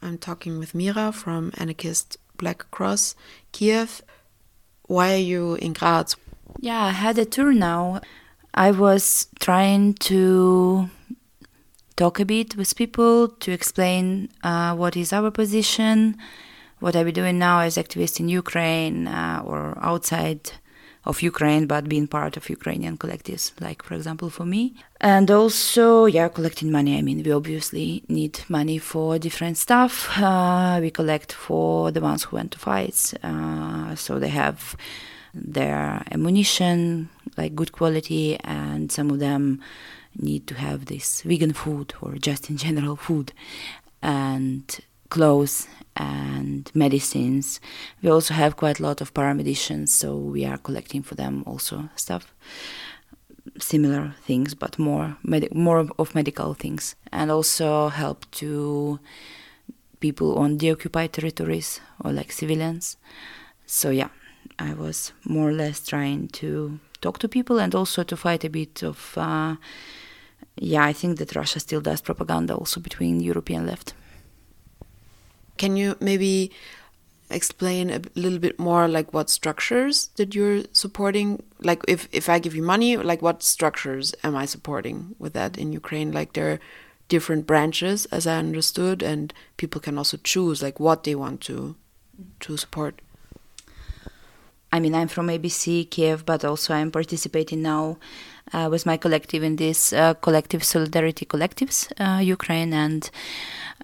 I'm 0.00 0.18
talking 0.18 0.58
with 0.58 0.72
Mira 0.72 1.12
from 1.12 1.52
Anarchist 1.58 2.18
Black 2.38 2.70
Cross, 2.70 3.16
Kiev. 3.52 4.02
Why 4.88 5.10
are 5.10 5.18
you 5.18 5.54
in 5.56 5.74
Graz? 5.74 6.16
Yeah, 6.62 6.86
I 6.86 6.92
had 6.92 7.18
a 7.18 7.26
tour 7.26 7.52
now. 7.52 8.00
I 8.54 8.70
was 8.70 9.28
trying 9.40 9.94
to 10.08 10.88
talk 11.96 12.18
a 12.18 12.24
bit 12.24 12.56
with 12.56 12.74
people 12.76 13.28
to 13.40 13.52
explain 13.52 14.30
uh, 14.42 14.74
what 14.74 14.96
is 14.96 15.12
our 15.12 15.30
position 15.30 16.16
what 16.80 16.96
are 16.96 17.04
we 17.04 17.12
doing 17.12 17.38
now 17.38 17.60
as 17.60 17.76
activists 17.76 18.20
in 18.20 18.28
Ukraine 18.28 19.06
uh, 19.08 19.42
or 19.44 19.78
outside 19.80 20.52
of 21.06 21.22
Ukraine, 21.22 21.66
but 21.66 21.88
being 21.88 22.08
part 22.08 22.36
of 22.36 22.50
Ukrainian 22.50 22.98
collectives, 22.98 23.52
like 23.60 23.82
for 23.82 23.94
example 23.94 24.28
for 24.28 24.44
me. 24.44 24.74
And 25.00 25.30
also, 25.30 26.06
yeah, 26.06 26.28
collecting 26.28 26.72
money. 26.72 26.98
I 26.98 27.02
mean, 27.02 27.22
we 27.22 27.30
obviously 27.30 28.02
need 28.08 28.40
money 28.48 28.78
for 28.78 29.18
different 29.18 29.56
stuff. 29.56 30.18
Uh, 30.18 30.78
we 30.80 30.90
collect 30.90 31.32
for 31.32 31.92
the 31.92 32.00
ones 32.00 32.24
who 32.24 32.36
went 32.36 32.50
to 32.52 32.58
fights, 32.58 33.14
uh, 33.22 33.94
so 33.94 34.18
they 34.18 34.30
have 34.30 34.76
their 35.32 36.02
ammunition, 36.10 37.08
like 37.36 37.54
good 37.54 37.70
quality, 37.70 38.36
and 38.42 38.90
some 38.90 39.10
of 39.10 39.20
them 39.20 39.60
need 40.18 40.46
to 40.48 40.54
have 40.54 40.86
this 40.86 41.22
vegan 41.22 41.52
food 41.52 41.94
or 42.00 42.14
just 42.14 42.50
in 42.50 42.56
general 42.56 42.96
food 42.96 43.32
and 44.02 44.80
clothes 45.10 45.68
and 45.96 46.70
medicines. 46.74 47.60
We 48.02 48.10
also 48.10 48.34
have 48.34 48.56
quite 48.56 48.80
a 48.80 48.82
lot 48.82 49.00
of 49.00 49.14
paramedicians, 49.14 49.88
so 49.88 50.16
we 50.16 50.44
are 50.44 50.58
collecting 50.58 51.02
for 51.02 51.14
them 51.14 51.42
also 51.46 51.88
stuff, 51.96 52.34
similar 53.58 54.14
things, 54.24 54.54
but 54.54 54.78
more 54.78 55.16
med- 55.22 55.54
more 55.54 55.88
of 55.98 56.14
medical 56.14 56.54
things, 56.54 56.94
and 57.12 57.30
also 57.30 57.88
help 57.88 58.30
to 58.32 59.00
people 60.00 60.38
on 60.38 60.58
the 60.58 60.70
occupied 60.70 61.12
territories 61.12 61.80
or 62.04 62.12
like 62.12 62.30
civilians. 62.32 62.96
So 63.64 63.90
yeah, 63.90 64.10
I 64.58 64.74
was 64.74 65.12
more 65.24 65.48
or 65.48 65.52
less 65.52 65.84
trying 65.86 66.28
to 66.28 66.78
talk 67.00 67.18
to 67.18 67.28
people 67.28 67.58
and 67.58 67.74
also 67.74 68.02
to 68.02 68.16
fight 68.16 68.44
a 68.44 68.50
bit 68.50 68.82
of. 68.82 69.16
Uh, 69.16 69.56
yeah, 70.58 70.84
I 70.84 70.94
think 70.94 71.18
that 71.18 71.36
Russia 71.36 71.60
still 71.60 71.82
does 71.82 72.00
propaganda 72.00 72.54
also 72.54 72.80
between 72.80 73.20
European 73.20 73.66
left. 73.66 73.92
Can 75.56 75.76
you 75.76 75.96
maybe 76.00 76.50
explain 77.30 77.90
a 77.90 78.00
little 78.14 78.38
bit 78.38 78.58
more 78.58 78.86
like 78.86 79.12
what 79.12 79.28
structures 79.30 80.08
that 80.16 80.34
you're 80.34 80.62
supporting? 80.72 81.42
Like 81.60 81.82
if 81.88 82.08
if 82.12 82.28
i 82.28 82.38
give 82.38 82.54
you 82.54 82.62
money 82.62 82.96
like 82.96 83.22
what 83.22 83.42
structures 83.42 84.14
am 84.22 84.36
i 84.36 84.44
supporting 84.44 85.14
with 85.18 85.32
that 85.32 85.58
in 85.58 85.72
ukraine? 85.72 86.12
Like 86.12 86.34
there 86.34 86.52
are 86.52 86.60
different 87.08 87.46
branches 87.46 88.06
as 88.06 88.26
i 88.26 88.36
understood 88.36 89.02
and 89.02 89.32
people 89.56 89.80
can 89.80 89.96
also 89.98 90.16
choose 90.18 90.62
like 90.62 90.80
what 90.80 91.04
they 91.04 91.14
want 91.14 91.40
to 91.40 91.76
to 92.40 92.56
support. 92.56 93.00
I 94.72 94.80
mean 94.80 94.94
i'm 94.94 95.08
from 95.08 95.28
abc 95.28 95.90
kiev 95.90 96.26
but 96.26 96.44
also 96.44 96.74
i'm 96.74 96.90
participating 96.90 97.62
now 97.62 97.98
uh, 98.52 98.68
with 98.70 98.84
my 98.86 98.96
collective 98.96 99.42
in 99.42 99.56
this 99.56 99.92
uh, 99.92 100.14
collective 100.14 100.62
solidarity 100.62 101.24
collectives 101.24 101.90
uh, 101.98 102.20
ukraine 102.20 102.72
and 102.72 103.10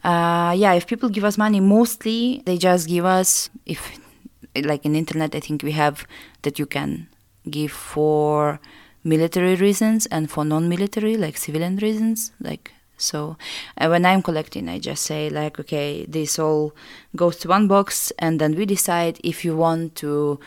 uh, 0.04 0.54
yeah, 0.56 0.72
if 0.74 0.86
people 0.86 1.08
give 1.08 1.24
us 1.24 1.38
money, 1.38 1.60
mostly 1.60 2.42
they 2.44 2.58
just 2.58 2.88
give 2.88 3.04
us 3.04 3.50
if 3.66 3.98
like 4.56 4.84
in 4.84 4.96
internet. 4.96 5.34
I 5.34 5.40
think 5.40 5.62
we 5.62 5.72
have 5.72 6.06
that 6.42 6.58
you 6.58 6.66
can 6.66 7.08
give 7.48 7.72
for 7.72 8.60
military 9.04 9.56
reasons 9.56 10.06
and 10.06 10.30
for 10.30 10.44
non-military, 10.44 11.16
like 11.16 11.36
civilian 11.36 11.76
reasons, 11.76 12.32
like 12.40 12.72
so 13.02 13.36
uh, 13.78 13.88
when 13.88 14.06
I'm 14.06 14.22
collecting, 14.22 14.68
I 14.68 14.78
just 14.78 15.02
say 15.02 15.28
like, 15.28 15.58
okay, 15.58 16.06
this 16.06 16.38
all 16.38 16.74
goes 17.16 17.36
to 17.38 17.48
one 17.48 17.66
box, 17.66 18.12
and 18.18 18.40
then 18.40 18.54
we 18.54 18.64
decide 18.64 19.18
if 19.24 19.44
you 19.44 19.56
want 19.56 19.96
to 19.96 20.38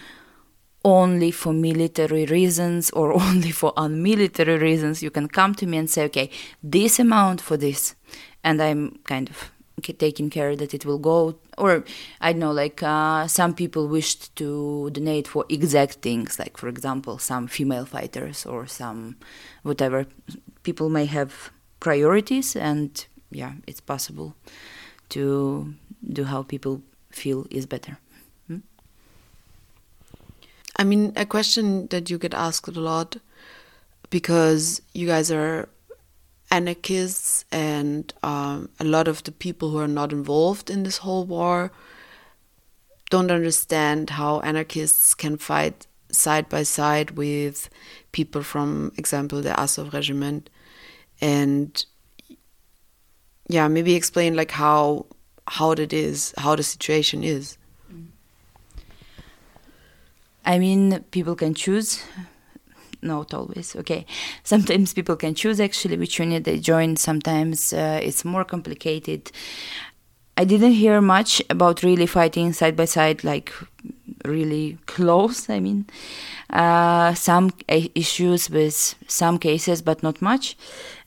only 0.85 1.31
for 1.31 1.51
military 1.51 2.25
reasons 2.25 2.91
or 2.91 3.11
only 3.21 3.51
for 3.51 3.73
unmilitary 3.75 4.57
reasons. 4.57 5.03
You 5.03 5.11
can 5.11 5.27
come 5.27 5.53
to 5.55 5.65
me 5.65 5.77
and 5.77 5.89
say, 5.89 6.05
okay, 6.05 6.29
this 6.63 6.99
amount 6.99 7.41
for 7.41 7.57
this, 7.57 7.95
and 8.45 8.61
I'm 8.61 8.99
kind 9.05 9.27
of 9.29 9.51
taking 9.97 10.29
care 10.29 10.55
that 10.55 10.73
it 10.73 10.85
will 10.85 10.99
go. 10.99 11.35
Or 11.57 11.83
I 12.21 12.31
know, 12.31 12.51
like 12.51 12.81
uh, 12.81 13.27
some 13.27 13.53
people 13.53 13.87
wished 13.87 14.35
to 14.37 14.89
donate 14.91 15.27
for 15.27 15.45
exact 15.49 15.95
things, 15.95 16.39
like 16.39 16.55
for 16.55 16.69
example, 16.69 17.17
some 17.17 17.47
female 17.47 17.85
fighters 17.85 18.45
or 18.45 18.67
some 18.67 19.17
whatever. 19.63 20.05
People 20.63 20.89
may 20.89 21.05
have 21.05 21.51
priorities, 21.79 22.55
and 22.55 23.05
yeah, 23.31 23.53
it's 23.67 23.81
possible 23.81 24.35
to 25.09 25.73
do 26.13 26.23
how 26.23 26.43
people 26.43 26.81
feel 27.09 27.47
is 27.49 27.65
better. 27.65 27.97
Hmm? 28.47 28.59
I 30.77 30.83
mean, 30.83 31.13
a 31.15 31.25
question 31.25 31.87
that 31.87 32.09
you 32.09 32.17
get 32.19 32.33
asked 32.33 32.77
a 32.77 32.79
lot 32.79 33.17
because 34.09 34.81
you 34.93 35.07
guys 35.07 35.31
are 35.31 35.67
anarchists 36.55 37.45
and 37.51 38.13
um, 38.23 38.69
a 38.79 38.83
lot 38.83 39.07
of 39.07 39.23
the 39.23 39.31
people 39.31 39.71
who 39.71 39.77
are 39.77 39.95
not 40.01 40.11
involved 40.11 40.69
in 40.69 40.83
this 40.83 40.99
whole 40.99 41.25
war 41.25 41.71
don't 43.09 43.31
understand 43.31 44.09
how 44.11 44.39
anarchists 44.39 45.13
can 45.13 45.37
fight 45.37 45.87
side 46.11 46.47
by 46.47 46.63
side 46.63 47.11
with 47.11 47.69
people 48.11 48.41
from 48.41 48.91
example 48.97 49.41
the 49.41 49.59
Azov 49.59 49.93
regiment. 49.93 50.49
And 51.21 51.85
yeah 53.47 53.67
maybe 53.67 53.95
explain 53.95 54.35
like 54.35 54.51
how 54.51 55.05
how 55.47 55.71
it 55.71 55.93
is 55.93 56.33
how 56.37 56.55
the 56.55 56.63
situation 56.63 57.23
is. 57.23 57.57
I 60.45 60.59
mean 60.59 61.03
people 61.11 61.35
can 61.35 61.53
choose 61.53 62.03
not 63.05 63.33
always 63.33 63.75
okay. 63.75 64.05
Sometimes 64.43 64.93
people 64.93 65.15
can 65.15 65.35
choose 65.35 65.59
actually 65.59 65.97
which 65.97 66.19
unit 66.19 66.43
they 66.43 66.59
join. 66.59 66.95
Sometimes 66.97 67.71
uh, 67.71 67.99
it's 68.01 68.25
more 68.25 68.43
complicated. 68.43 69.31
I 70.37 70.43
didn't 70.43 70.73
hear 70.73 70.99
much 70.99 71.41
about 71.49 71.81
really 71.81 72.07
fighting 72.07 72.51
side 72.51 72.75
by 72.75 72.85
side 72.85 73.23
like 73.23 73.53
really 74.25 74.77
close 74.85 75.49
i 75.49 75.59
mean. 75.59 75.85
Uh, 76.49 77.13
some 77.13 77.51
issues 77.67 78.49
with 78.49 78.95
some 79.07 79.37
cases 79.39 79.81
but 79.81 80.03
not 80.03 80.21
much. 80.21 80.57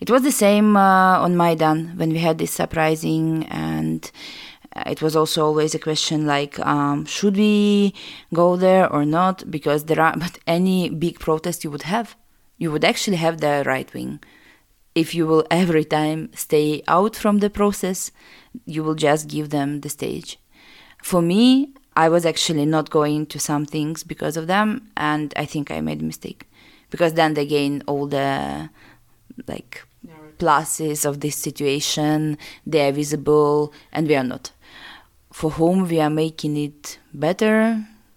It 0.01 0.11
was 0.11 0.23
the 0.23 0.33
same 0.33 0.77
uh, 0.77 1.19
on 1.21 1.37
maidan 1.37 1.97
when 1.97 2.11
we 2.11 2.19
had 2.19 2.39
this 2.39 2.59
uprising 2.59 3.47
and 3.47 4.11
it 4.87 5.03
was 5.03 5.17
also 5.17 5.45
always 5.45 5.75
a 5.75 5.79
question 5.79 6.27
like 6.27 6.59
um, 6.61 7.05
should 7.05 7.37
we 7.37 7.95
go 8.33 8.57
there 8.57 8.91
or 8.93 9.05
not? 9.05 9.51
Because 9.51 9.85
there 9.85 10.01
are 10.01 10.17
but 10.25 10.39
any 10.47 10.89
big 10.89 11.19
protest 11.19 11.65
you 11.65 11.71
would 11.71 11.83
have 11.83 12.17
you 12.59 12.73
would 12.73 12.85
actually 12.85 13.17
have 13.17 13.41
the 13.41 13.63
right 13.67 13.93
wing. 13.95 14.21
If 14.95 15.15
you 15.15 15.27
will 15.27 15.47
every 15.51 15.85
time 15.85 16.31
stay 16.35 16.83
out 16.89 17.15
from 17.17 17.39
the 17.39 17.51
process 17.51 18.11
you 18.67 18.83
will 18.83 18.97
just 18.97 19.29
give 19.29 19.51
them 19.51 19.81
the 19.81 19.89
stage. 19.89 20.39
For 21.03 21.23
me 21.23 21.73
i 21.97 22.09
was 22.09 22.25
actually 22.25 22.67
not 22.67 22.91
going 22.91 23.27
to 23.27 23.39
some 23.41 23.67
things 23.67 24.05
because 24.05 24.37
of 24.37 24.47
them 24.47 24.89
and 24.97 25.35
i 25.37 25.45
think 25.45 25.71
i 25.71 25.81
made 25.81 26.01
a 26.03 26.05
mistake. 26.05 26.49
Because 26.91 27.15
then 27.15 27.35
they 27.35 27.47
gain 27.47 27.83
all 27.87 28.07
the 28.07 28.71
like 29.47 29.83
pluses 30.39 31.05
of 31.05 31.21
this 31.21 31.37
situation. 31.37 32.39
They 32.67 32.89
are 32.89 32.93
visible 32.93 33.73
and 33.93 34.09
we 34.09 34.17
are 34.17 34.25
not 34.25 34.53
for 35.39 35.51
whom 35.59 35.87
we 35.87 36.01
are 36.01 36.11
making 36.11 36.57
it 36.57 36.99
better 37.15 37.57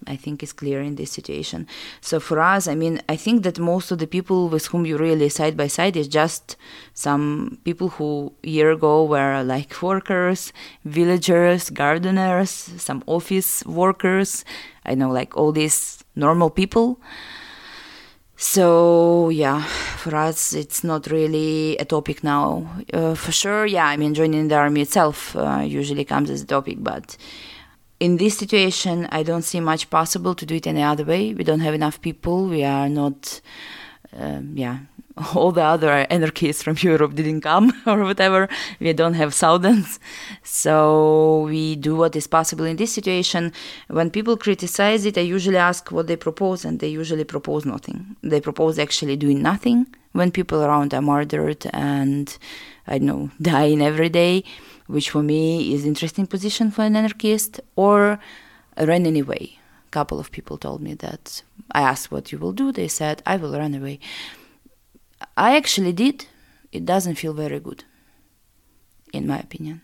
I 0.08 0.16
think 0.16 0.42
is 0.42 0.54
clear 0.54 0.82
in 0.82 0.96
this 0.96 1.12
situation. 1.12 1.68
So 2.02 2.20
for 2.20 2.40
us, 2.40 2.68
I 2.68 2.74
mean, 2.74 3.00
I 3.08 3.16
think 3.16 3.44
that 3.44 3.60
most 3.60 3.92
of 3.92 4.00
the 4.00 4.08
people 4.08 4.50
with 4.50 4.66
whom 4.66 4.84
you 4.86 4.98
really 4.98 5.30
side 5.30 5.56
by 5.56 5.68
side 5.68 5.96
is 5.96 6.08
just 6.08 6.58
some 6.96 7.60
people 7.64 7.90
who 7.90 8.34
year 8.42 8.72
ago 8.72 9.06
were 9.06 9.44
like 9.44 9.80
workers, 9.84 10.52
villagers, 10.86 11.70
gardeners, 11.70 12.50
some 12.50 13.04
office 13.06 13.64
workers. 13.66 14.44
I 14.84 14.96
know 14.96 15.12
like 15.12 15.38
all 15.38 15.52
these 15.52 16.04
normal 16.16 16.50
people. 16.50 17.00
So 18.38 19.30
yeah, 19.30 19.68
for 20.02 20.16
us 20.16 20.54
it's 20.54 20.84
not 20.84 21.08
really 21.08 21.78
a 21.78 21.86
topic 21.86 22.24
now. 22.24 22.68
Uh, 22.94 23.16
for 23.16 23.32
sure, 23.32 23.66
yeah, 23.66 23.86
I 23.86 23.98
mean 23.98 24.14
joining 24.14 24.48
the 24.48 24.56
army 24.56 24.82
itself 24.82 25.36
uh, 25.36 25.62
usually 25.64 26.06
comes 26.06 26.30
as 26.30 26.42
a 26.42 26.46
topic, 26.46 26.78
but 26.80 27.18
in 28.00 28.18
this 28.18 28.36
situation, 28.36 29.08
I 29.12 29.22
don't 29.22 29.44
see 29.44 29.60
much 29.60 29.90
possible 29.92 30.34
to 30.34 30.46
do 30.46 30.56
it 30.56 30.66
any 30.66 30.82
other 30.82 31.06
way. 31.06 31.36
We 31.36 31.44
don't 31.44 31.60
have 31.60 31.76
enough 31.76 32.02
people. 32.02 32.48
We 32.48 32.64
are 32.64 32.90
not, 32.90 33.40
um, 34.18 34.54
yeah, 34.56 34.80
all 35.36 35.52
the 35.52 35.64
other 35.64 36.08
anarchists 36.10 36.64
from 36.64 36.76
Europe 36.80 37.16
didn't 37.16 37.42
come 37.42 37.74
or 37.86 38.04
whatever. 38.04 38.48
We 38.80 38.94
don't 38.94 39.14
have 39.16 39.34
thousands. 39.34 40.00
So 40.44 41.44
we 41.48 41.76
do 41.76 41.96
what 41.96 42.16
is 42.16 42.28
possible 42.28 42.66
in 42.66 42.78
this 42.78 42.94
situation. 42.94 43.54
When 43.88 44.10
people 44.10 44.38
criticize 44.38 45.06
it, 45.06 45.18
I 45.18 45.22
usually 45.22 45.58
ask 45.58 45.92
what 45.92 46.08
they 46.08 46.16
propose, 46.16 46.66
and 46.66 46.80
they 46.80 46.88
usually 46.88 47.24
propose 47.24 47.66
nothing. 47.66 48.16
They 48.22 48.42
propose 48.42 48.80
actually 48.80 49.18
doing 49.18 49.42
nothing 49.42 49.88
when 50.14 50.32
people 50.32 50.62
around 50.62 50.94
are 50.94 51.02
murdered 51.02 51.66
and, 51.74 52.38
I 52.88 52.98
don't 52.98 53.08
know, 53.08 53.32
dying 53.42 53.82
every 53.82 54.10
day, 54.10 54.44
which 54.88 55.10
for 55.10 55.24
me 55.24 55.74
is 55.74 55.86
interesting 55.86 56.28
position 56.28 56.72
for 56.72 56.84
an 56.84 56.96
anarchist, 56.96 57.60
or 57.76 58.20
run 58.78 59.06
anyway. 59.06 59.58
A 59.88 59.92
couple 59.92 60.20
of 60.20 60.32
people 60.32 60.58
told 60.58 60.82
me 60.82 60.94
that 60.96 61.44
I 61.72 61.82
asked 61.82 62.12
what 62.12 62.32
you 62.32 62.38
will 62.38 62.54
do. 62.54 62.72
They 62.72 62.88
said, 62.88 63.22
I 63.26 63.36
will 63.36 63.58
run 63.58 63.76
away 63.76 64.00
I 65.42 65.58
actually 65.58 65.94
did. 65.94 66.28
It 66.72 66.86
doesn't 66.86 67.16
feel 67.16 67.34
very 67.34 67.60
good, 67.60 67.84
in 69.12 69.26
my 69.26 69.40
opinion. 69.40 69.82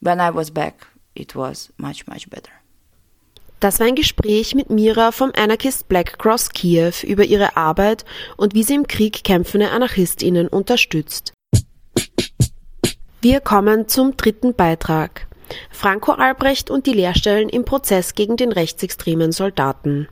When 0.00 0.18
I 0.18 0.30
was 0.30 0.48
back, 0.50 0.86
it 1.14 1.34
was 1.34 1.70
much, 1.76 2.06
much 2.06 2.30
better. 2.30 2.52
Das 3.60 3.80
war 3.80 3.86
ein 3.86 3.96
Gespräch 3.96 4.54
mit 4.54 4.70
Mira 4.70 5.12
vom 5.12 5.30
Anarchist 5.36 5.88
Black 5.88 6.18
Cross 6.18 6.50
Kiew 6.50 6.92
über 7.02 7.24
ihre 7.24 7.54
Arbeit 7.54 8.06
und 8.38 8.54
wie 8.54 8.62
sie 8.62 8.76
im 8.76 8.86
Krieg 8.86 9.24
kämpfende 9.24 9.70
AnarchistInnen 9.70 10.48
unterstützt. 10.48 11.34
Wir 13.20 13.40
kommen 13.40 13.88
zum 13.88 14.16
dritten 14.16 14.54
Beitrag. 14.54 15.26
Franco 15.70 16.12
Albrecht 16.12 16.70
und 16.70 16.86
die 16.86 16.94
Lehrstellen 16.94 17.50
im 17.50 17.66
Prozess 17.66 18.14
gegen 18.14 18.38
den 18.38 18.52
rechtsextremen 18.52 19.32
Soldaten. 19.32 20.08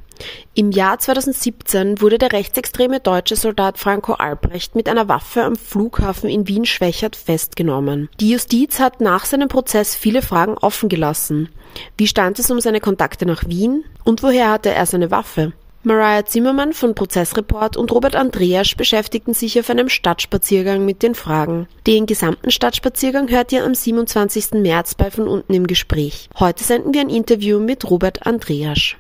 Im 0.55 0.71
Jahr 0.71 0.99
2017 0.99 2.01
wurde 2.01 2.19
der 2.19 2.33
rechtsextreme 2.33 3.01
deutsche 3.01 3.37
Soldat 3.37 3.79
Franco 3.79 4.15
Albrecht 4.15 4.75
mit 4.75 4.89
einer 4.89 5.09
Waffe 5.09 5.43
am 5.43 5.57
Flughafen 5.57 6.31
in 6.31 6.49
Wien-Schwächert 6.49 7.17
festgenommen. 7.17 8.09
Die 8.21 8.31
Justiz 8.31 8.81
hat 8.81 9.01
nach 9.01 9.27
seinem 9.27 9.49
Prozess 9.49 9.95
viele 9.95 10.23
Fragen 10.23 10.57
offen 10.59 10.89
gelassen. 10.89 11.49
Wie 11.97 12.07
stand 12.07 12.39
es 12.39 12.51
um 12.51 12.61
seine 12.61 12.81
Kontakte 12.81 13.27
nach 13.27 13.45
Wien? 13.47 13.85
Und 14.05 14.23
woher 14.23 14.51
hatte 14.51 14.71
er 14.71 14.87
seine 14.87 15.11
Waffe? 15.11 15.53
Mariah 15.87 16.25
Zimmermann 16.25 16.73
von 16.73 16.97
Prozessreport 16.97 17.77
und 17.77 17.93
Robert 17.93 18.17
Andreas 18.17 18.75
beschäftigten 18.75 19.35
sich 19.35 19.61
auf 19.61 19.71
einem 19.71 19.89
Stadtspaziergang 19.89 20.85
mit 20.85 21.05
den 21.05 21.15
Fragen. 21.15 21.69
Den 21.87 22.07
gesamten 22.07 22.51
Stadtspaziergang 22.51 23.29
hört 23.29 23.53
ihr 23.53 23.65
am 23.65 23.73
27. 23.73 24.55
März 24.55 24.97
bei 24.97 25.13
von 25.13 25.29
unten 25.29 25.55
im 25.55 25.69
Gespräch. 25.69 26.29
Heute 26.41 26.65
senden 26.65 26.93
wir 26.93 27.03
ein 27.03 27.09
Interview 27.09 27.61
mit 27.61 27.89
Robert 27.89 28.27
Andreas. 28.27 28.97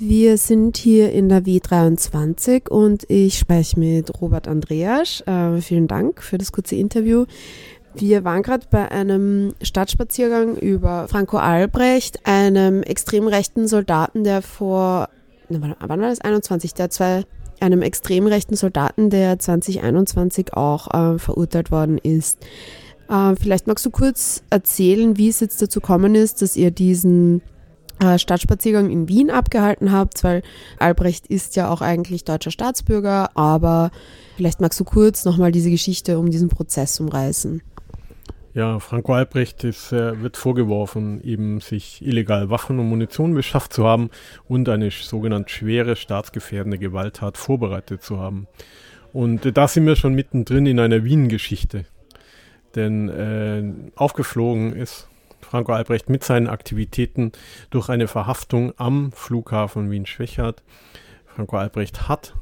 Wir 0.00 0.38
sind 0.38 0.76
hier 0.76 1.10
in 1.10 1.28
der 1.28 1.42
W23 1.42 2.68
und 2.68 3.10
ich 3.10 3.36
spreche 3.36 3.80
mit 3.80 4.20
Robert 4.20 4.46
Andreas. 4.46 5.22
Äh, 5.22 5.60
vielen 5.60 5.88
Dank 5.88 6.22
für 6.22 6.38
das 6.38 6.52
kurze 6.52 6.76
Interview. 6.76 7.24
Wir 7.96 8.22
waren 8.22 8.44
gerade 8.44 8.64
bei 8.70 8.88
einem 8.92 9.54
Stadtspaziergang 9.60 10.56
über 10.56 11.08
Franco 11.08 11.38
Albrecht, 11.38 12.24
einem 12.26 12.84
extrem 12.84 13.26
rechten 13.26 13.66
Soldaten, 13.66 14.22
der 14.22 14.40
vor, 14.40 15.08
wann 15.48 15.74
war 15.80 15.96
das, 15.96 16.20
21, 16.20 16.74
der 16.74 16.90
zwei, 16.90 17.24
einem 17.58 17.82
extrem 17.82 18.28
rechten 18.28 18.54
Soldaten, 18.54 19.10
der 19.10 19.40
2021 19.40 20.54
auch 20.54 20.94
äh, 20.94 21.18
verurteilt 21.18 21.72
worden 21.72 21.98
ist. 21.98 22.38
Äh, 23.08 23.34
vielleicht 23.34 23.66
magst 23.66 23.84
du 23.84 23.90
kurz 23.90 24.44
erzählen, 24.48 25.16
wie 25.16 25.28
es 25.28 25.40
jetzt 25.40 25.60
dazu 25.60 25.80
gekommen 25.80 26.14
ist, 26.14 26.40
dass 26.40 26.54
ihr 26.54 26.70
diesen 26.70 27.42
Stadtspaziergang 28.18 28.90
in 28.90 29.08
Wien 29.08 29.30
abgehalten 29.30 29.92
habt, 29.92 30.22
weil 30.24 30.42
Albrecht 30.78 31.26
ist 31.26 31.56
ja 31.56 31.70
auch 31.70 31.80
eigentlich 31.80 32.24
deutscher 32.24 32.50
Staatsbürger, 32.50 33.36
aber 33.36 33.90
vielleicht 34.36 34.60
magst 34.60 34.78
du 34.78 34.84
kurz 34.84 35.24
nochmal 35.24 35.52
diese 35.52 35.70
Geschichte 35.70 36.18
um 36.18 36.30
diesen 36.30 36.48
Prozess 36.48 37.00
umreißen. 37.00 37.62
Ja, 38.54 38.80
Franco 38.80 39.12
Albrecht 39.14 39.62
ist, 39.62 39.92
äh, 39.92 40.20
wird 40.20 40.36
vorgeworfen, 40.36 41.22
eben 41.22 41.60
sich 41.60 42.04
illegal 42.04 42.50
Waffen 42.50 42.78
und 42.78 42.88
Munition 42.88 43.34
beschafft 43.34 43.72
zu 43.72 43.84
haben 43.84 44.10
und 44.48 44.68
eine 44.68 44.90
sogenannte 44.90 45.50
schwere 45.50 45.94
staatsgefährdende 45.94 46.78
Gewalttat 46.78 47.36
vorbereitet 47.36 48.02
zu 48.02 48.18
haben. 48.18 48.48
Und 49.12 49.46
äh, 49.46 49.52
da 49.52 49.68
sind 49.68 49.86
wir 49.86 49.96
schon 49.96 50.14
mittendrin 50.14 50.66
in 50.66 50.80
einer 50.80 51.04
Wien-Geschichte. 51.04 51.84
Denn 52.74 53.08
äh, 53.08 53.62
aufgeflogen 53.96 54.74
ist 54.74 55.07
Franco 55.48 55.72
Albrecht 55.72 56.10
mit 56.10 56.24
seinen 56.24 56.46
Aktivitäten 56.46 57.32
durch 57.70 57.88
eine 57.88 58.06
Verhaftung 58.06 58.74
am 58.76 59.12
Flughafen 59.12 59.90
Wien-Schwächert. 59.90 60.62
Franco 61.24 61.56
Albrecht 61.56 62.06
hat 62.06 62.34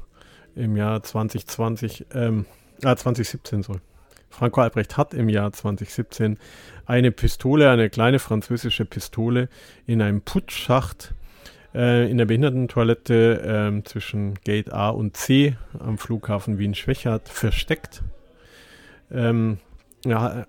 im 0.56 0.76
Jahr 0.76 1.04
2020, 1.04 2.06
ähm, 2.14 2.46
äh, 2.82 2.96
2017 2.96 3.62
soll. 3.62 3.80
Franco 4.28 4.60
Albrecht 4.60 4.96
hat 4.96 5.14
im 5.14 5.28
Jahr 5.28 5.52
2017 5.52 6.36
eine 6.84 7.12
Pistole, 7.12 7.70
eine 7.70 7.90
kleine 7.90 8.18
französische 8.18 8.84
Pistole 8.84 9.48
in 9.86 10.02
einem 10.02 10.20
Putzschacht 10.22 11.14
äh, 11.76 12.10
in 12.10 12.18
der 12.18 12.24
Behindertentoilette 12.24 13.72
äh, 13.72 13.84
zwischen 13.84 14.34
Gate 14.44 14.72
A 14.72 14.88
und 14.88 15.16
C 15.16 15.56
am 15.78 15.96
Flughafen 15.96 16.58
Wien-Schwächert 16.58 17.28
versteckt. 17.28 18.02
Ähm, 19.12 19.58
ja, 20.04 20.46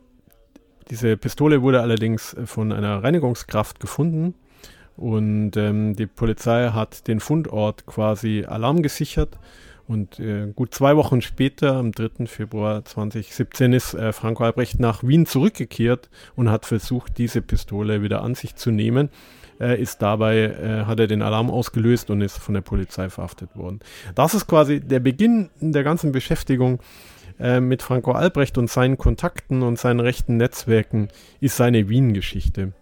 diese 0.89 1.17
Pistole 1.17 1.61
wurde 1.61 1.81
allerdings 1.81 2.35
von 2.45 2.71
einer 2.71 3.03
Reinigungskraft 3.03 3.79
gefunden 3.79 4.33
und 4.97 5.55
ähm, 5.57 5.95
die 5.95 6.07
Polizei 6.07 6.69
hat 6.69 7.07
den 7.07 7.19
Fundort 7.19 7.85
quasi 7.85 8.45
Alarm 8.45 8.81
gesichert. 8.81 9.37
Und 9.87 10.19
äh, 10.19 10.51
gut 10.53 10.73
zwei 10.73 10.97
Wochen 10.97 11.21
später, 11.21 11.75
am 11.75 11.93
3. 11.93 12.25
Februar 12.25 12.83
2017, 12.83 13.71
ist 13.71 13.93
äh, 13.93 14.11
Franco 14.11 14.43
Albrecht 14.43 14.81
nach 14.81 15.01
Wien 15.03 15.25
zurückgekehrt 15.25 16.09
und 16.35 16.51
hat 16.51 16.65
versucht, 16.65 17.17
diese 17.17 17.41
Pistole 17.41 18.01
wieder 18.01 18.21
an 18.21 18.35
sich 18.35 18.55
zu 18.55 18.71
nehmen. 18.71 19.09
Äh, 19.61 19.81
ist 19.81 20.01
dabei, 20.01 20.37
äh, 20.37 20.85
hat 20.85 20.99
er 20.99 21.07
den 21.07 21.21
Alarm 21.21 21.49
ausgelöst 21.49 22.09
und 22.09 22.21
ist 22.21 22.37
von 22.37 22.53
der 22.53 22.61
Polizei 22.61 23.09
verhaftet 23.09 23.55
worden. 23.55 23.79
Das 24.13 24.33
ist 24.33 24.47
quasi 24.47 24.81
der 24.81 24.99
Beginn 24.99 25.49
der 25.61 25.83
ganzen 25.83 26.11
Beschäftigung 26.11 26.79
äh, 27.39 27.59
mit 27.59 27.81
Franco 27.81 28.11
Albrecht 28.11 28.57
und 28.57 28.69
seinen 28.69 28.97
Kontakten 28.97 29.63
und 29.63 29.79
seinen 29.79 29.99
rechten 29.99 30.37
Netzwerken 30.37 31.09
ist 31.39 31.57
seine 31.57 31.89
Wien-Geschichte. 31.89 32.73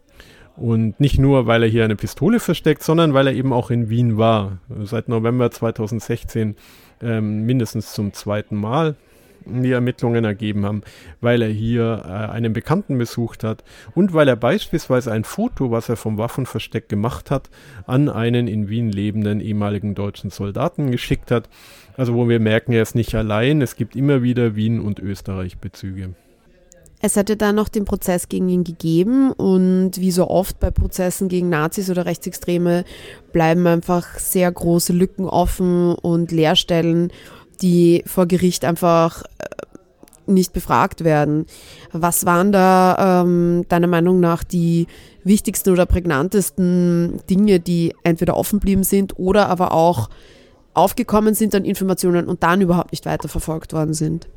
Und 0.55 0.99
nicht 0.99 1.19
nur, 1.19 1.47
weil 1.47 1.63
er 1.63 1.69
hier 1.69 1.83
eine 1.83 1.97
Pistole 1.97 2.39
versteckt, 2.39 2.81
sondern 2.81 3.13
weil 3.13 3.27
er 3.27 3.33
eben 3.33 3.51
auch 3.51 3.71
in 3.71 3.89
Wien 3.89 4.17
war. 4.17 4.59
Seit 4.83 5.09
November 5.09 5.51
2016 5.51 6.55
ähm, 7.01 7.45
mindestens 7.45 7.93
zum 7.93 8.13
zweiten 8.13 8.55
Mal 8.55 8.95
die 9.45 9.71
Ermittlungen 9.71 10.25
ergeben 10.25 10.65
haben, 10.65 10.81
weil 11.21 11.41
er 11.41 11.49
hier 11.49 12.03
äh, 12.05 12.31
einen 12.31 12.53
Bekannten 12.53 12.97
besucht 12.97 13.43
hat 13.43 13.63
und 13.93 14.13
weil 14.13 14.27
er 14.27 14.35
beispielsweise 14.35 15.11
ein 15.11 15.23
Foto, 15.23 15.71
was 15.71 15.89
er 15.89 15.95
vom 15.95 16.17
Waffenversteck 16.17 16.89
gemacht 16.89 17.31
hat, 17.31 17.49
an 17.85 18.09
einen 18.09 18.47
in 18.47 18.69
Wien 18.69 18.91
lebenden 18.91 19.39
ehemaligen 19.39 19.95
deutschen 19.95 20.29
Soldaten 20.29 20.91
geschickt 20.91 21.31
hat. 21.31 21.49
Also 21.97 22.13
wo 22.13 22.27
wir 22.27 22.39
merken, 22.39 22.73
er 22.73 22.81
ist 22.81 22.95
nicht 22.95 23.15
allein, 23.15 23.61
es 23.61 23.75
gibt 23.75 23.95
immer 23.95 24.21
wieder 24.21 24.55
Wien 24.55 24.79
und 24.79 24.99
Österreich 24.99 25.57
Bezüge. 25.57 26.09
Es 27.01 27.17
hatte 27.17 27.37
dann 27.37 27.55
noch 27.55 27.69
den 27.69 27.85
Prozess 27.85 28.29
gegen 28.29 28.49
ihn 28.49 28.63
gegeben 28.63 29.31
und 29.31 29.91
wie 29.99 30.11
so 30.11 30.27
oft 30.27 30.59
bei 30.59 30.71
Prozessen 30.71 31.27
gegen 31.27 31.49
Nazis 31.49 31.89
oder 31.89 32.05
Rechtsextreme 32.05 32.83
bleiben 33.31 33.67
einfach 33.67 34.17
sehr 34.17 34.51
große 34.51 34.91
Lücken 34.91 35.25
offen 35.25 35.93
und 35.93 36.31
Leerstellen, 36.31 37.11
die 37.57 38.03
vor 38.05 38.25
Gericht 38.25 38.65
einfach 38.65 39.23
äh, 39.39 39.45
nicht 40.27 40.53
befragt 40.53 41.03
werden. 41.03 41.45
Was 41.91 42.25
waren 42.25 42.51
da 42.51 43.21
ähm, 43.23 43.65
deiner 43.69 43.87
Meinung 43.87 44.19
nach 44.19 44.43
die 44.43 44.87
wichtigsten 45.23 45.71
oder 45.71 45.85
prägnantesten 45.85 47.19
Dinge, 47.29 47.59
die 47.59 47.93
entweder 48.03 48.37
offen 48.37 48.59
geblieben 48.59 48.83
sind 48.83 49.17
oder 49.17 49.49
aber 49.49 49.71
auch 49.71 50.09
aufgekommen 50.73 51.33
sind 51.33 51.55
an 51.55 51.65
Informationen 51.65 52.27
und 52.27 52.43
dann 52.43 52.61
überhaupt 52.61 52.91
nicht 52.91 53.05
weiterverfolgt 53.05 53.73
worden 53.73 53.93
sind? 53.93 54.27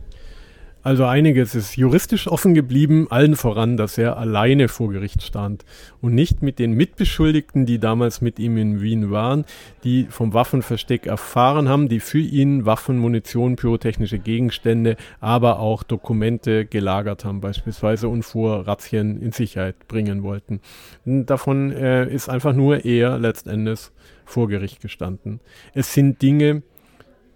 Also 0.88 1.04
einiges 1.04 1.54
ist 1.54 1.76
juristisch 1.76 2.28
offen 2.28 2.54
geblieben, 2.54 3.08
allen 3.10 3.36
voran, 3.36 3.76
dass 3.76 3.98
er 3.98 4.16
alleine 4.16 4.68
vor 4.68 4.90
Gericht 4.90 5.22
stand 5.22 5.66
und 6.00 6.14
nicht 6.14 6.40
mit 6.40 6.58
den 6.58 6.72
Mitbeschuldigten, 6.72 7.66
die 7.66 7.78
damals 7.78 8.22
mit 8.22 8.38
ihm 8.38 8.56
in 8.56 8.80
Wien 8.80 9.10
waren, 9.10 9.44
die 9.84 10.06
vom 10.08 10.32
Waffenversteck 10.32 11.04
erfahren 11.06 11.68
haben, 11.68 11.90
die 11.90 12.00
für 12.00 12.20
ihn 12.20 12.64
Waffen, 12.64 12.98
Munition, 13.00 13.56
pyrotechnische 13.56 14.18
Gegenstände, 14.18 14.96
aber 15.20 15.58
auch 15.58 15.82
Dokumente 15.82 16.64
gelagert 16.64 17.22
haben 17.22 17.42
beispielsweise 17.42 18.08
und 18.08 18.22
vor 18.22 18.66
Razzien 18.66 19.20
in 19.20 19.32
Sicherheit 19.32 19.88
bringen 19.88 20.22
wollten. 20.22 20.62
Davon 21.04 21.70
äh, 21.70 22.08
ist 22.10 22.30
einfach 22.30 22.54
nur 22.54 22.86
er 22.86 23.18
letztendlich 23.18 23.90
vor 24.24 24.48
Gericht 24.48 24.80
gestanden. 24.80 25.40
Es 25.74 25.92
sind 25.92 26.22
Dinge, 26.22 26.62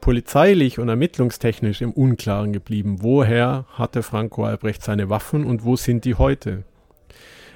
polizeilich 0.02 0.78
und 0.78 0.90
ermittlungstechnisch 0.90 1.80
im 1.80 1.92
Unklaren 1.92 2.52
geblieben. 2.52 2.98
Woher 3.00 3.64
hatte 3.72 4.02
Franco 4.02 4.44
Albrecht 4.44 4.82
seine 4.82 5.08
Waffen 5.08 5.44
und 5.44 5.64
wo 5.64 5.76
sind 5.76 6.04
die 6.04 6.16
heute? 6.16 6.64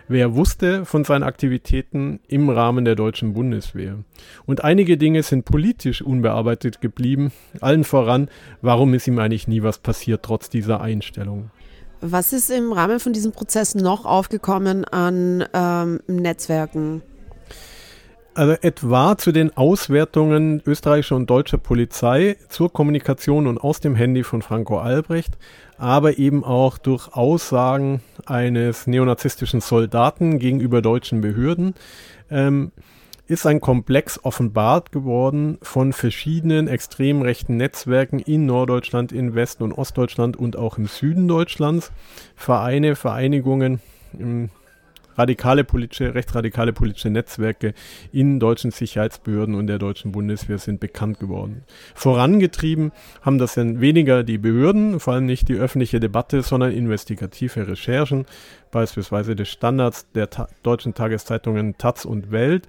Wer 0.09 0.37
wusste 0.37 0.85
von 0.85 1.03
seinen 1.03 1.25
Aktivitäten 1.25 2.21
im 2.29 2.49
Rahmen 2.49 2.85
der 2.85 2.95
deutschen 2.95 3.35
Bundeswehr? 3.35 3.99
Und 4.47 4.63
einige 4.63 4.97
Dinge 4.97 5.25
sind 5.25 5.45
politisch 5.45 6.01
unbearbeitet 6.01 6.81
geblieben. 6.81 7.33
Allen 7.61 7.83
voran, 7.83 8.31
warum 8.63 8.95
ist 8.95 9.09
ihm 9.09 9.19
eigentlich 9.19 9.49
nie 9.49 9.65
was 9.65 9.79
passiert, 9.79 10.23
trotz 10.23 10.49
dieser 10.49 10.81
Einstellung? 10.81 11.51
Was 12.01 12.33
ist 12.33 12.51
im 12.51 12.73
Rahmen 12.73 13.01
von 13.01 13.13
diesem 13.13 13.33
Prozess 13.33 13.75
noch 13.75 14.05
aufgekommen 14.05 14.85
an 14.85 15.45
ähm, 15.53 16.01
Netzwerken? 16.07 17.03
Also 18.37 18.53
etwa 18.61 19.16
zu 19.16 19.33
den 19.33 19.57
Auswertungen 19.57 20.61
österreichischer 20.66 21.16
und 21.16 21.31
deutscher 21.31 21.57
Polizei 21.57 22.37
zur 22.51 22.70
Kommunikation 22.70 23.46
und 23.46 23.57
aus 23.57 23.81
dem 23.81 23.94
Handy 23.94 24.25
von 24.25 24.42
Franco 24.42 24.79
Albrecht, 24.79 25.38
aber 25.79 26.18
eben 26.18 26.44
auch 26.44 26.77
durch 26.77 27.14
Aussagen 27.14 28.03
eines 28.27 28.87
neonazistischen 28.87 29.62
Soldaten 29.62 30.38
gegenüber 30.38 30.83
deutschen 30.83 31.22
Behörden, 31.22 31.72
ähm, 32.31 32.72
ist 33.27 33.46
ein 33.46 33.62
Komplex 33.62 34.22
offenbart 34.22 34.92
geworden 34.92 35.57
von 35.62 35.94
verschiedenen 35.94 36.68
extrem 36.68 37.22
rechten 37.22 37.57
Netzwerken 37.57 38.18
in 38.18 38.44
Norddeutschland, 38.44 39.12
in 39.12 39.35
Westen 39.35 39.62
und 39.62 39.72
Ostdeutschland 39.72 40.37
und 40.37 40.59
auch 40.59 40.77
im 40.77 40.88
Süden 40.88 41.27
Deutschlands. 41.27 41.90
Vereine, 42.35 42.96
Vereinigungen, 42.96 43.81
im 44.18 44.51
radikale 45.16 45.64
politische, 45.64 46.14
rechtsradikale 46.14 46.72
politische 46.72 47.11
Netzwerke 47.11 47.74
in 48.12 48.40
deutschen 48.40 48.70
Sicherheitsbehörden 48.70 49.55
und 49.55 49.66
der 49.66 49.79
deutschen 49.79 50.12
Bundeswehr 50.12 50.59
sind 50.59 50.81
bekannt 50.81 51.18
geworden. 51.20 51.62
Vorangetrieben 51.94 52.92
haben 53.22 53.38
das 53.38 53.55
dann 53.55 53.81
weniger 53.81 54.22
die 54.22 54.38
Behörden, 54.38 55.00
vor 55.00 55.14
allem 55.14 55.26
nicht 55.26 55.48
die 55.48 55.55
öffentliche 55.55 56.00
Debatte, 56.00 56.42
sondern 56.42 56.72
investigative 56.72 57.68
Recherchen, 57.68 58.26
beispielsweise 58.70 59.37
des 59.37 59.48
Standards 59.48 60.11
der 60.12 60.31
ta 60.31 60.48
deutschen 60.62 60.94
Tageszeitungen 60.94 61.79
Taz 61.79 62.05
und 62.05 62.31
Welt 62.31 62.68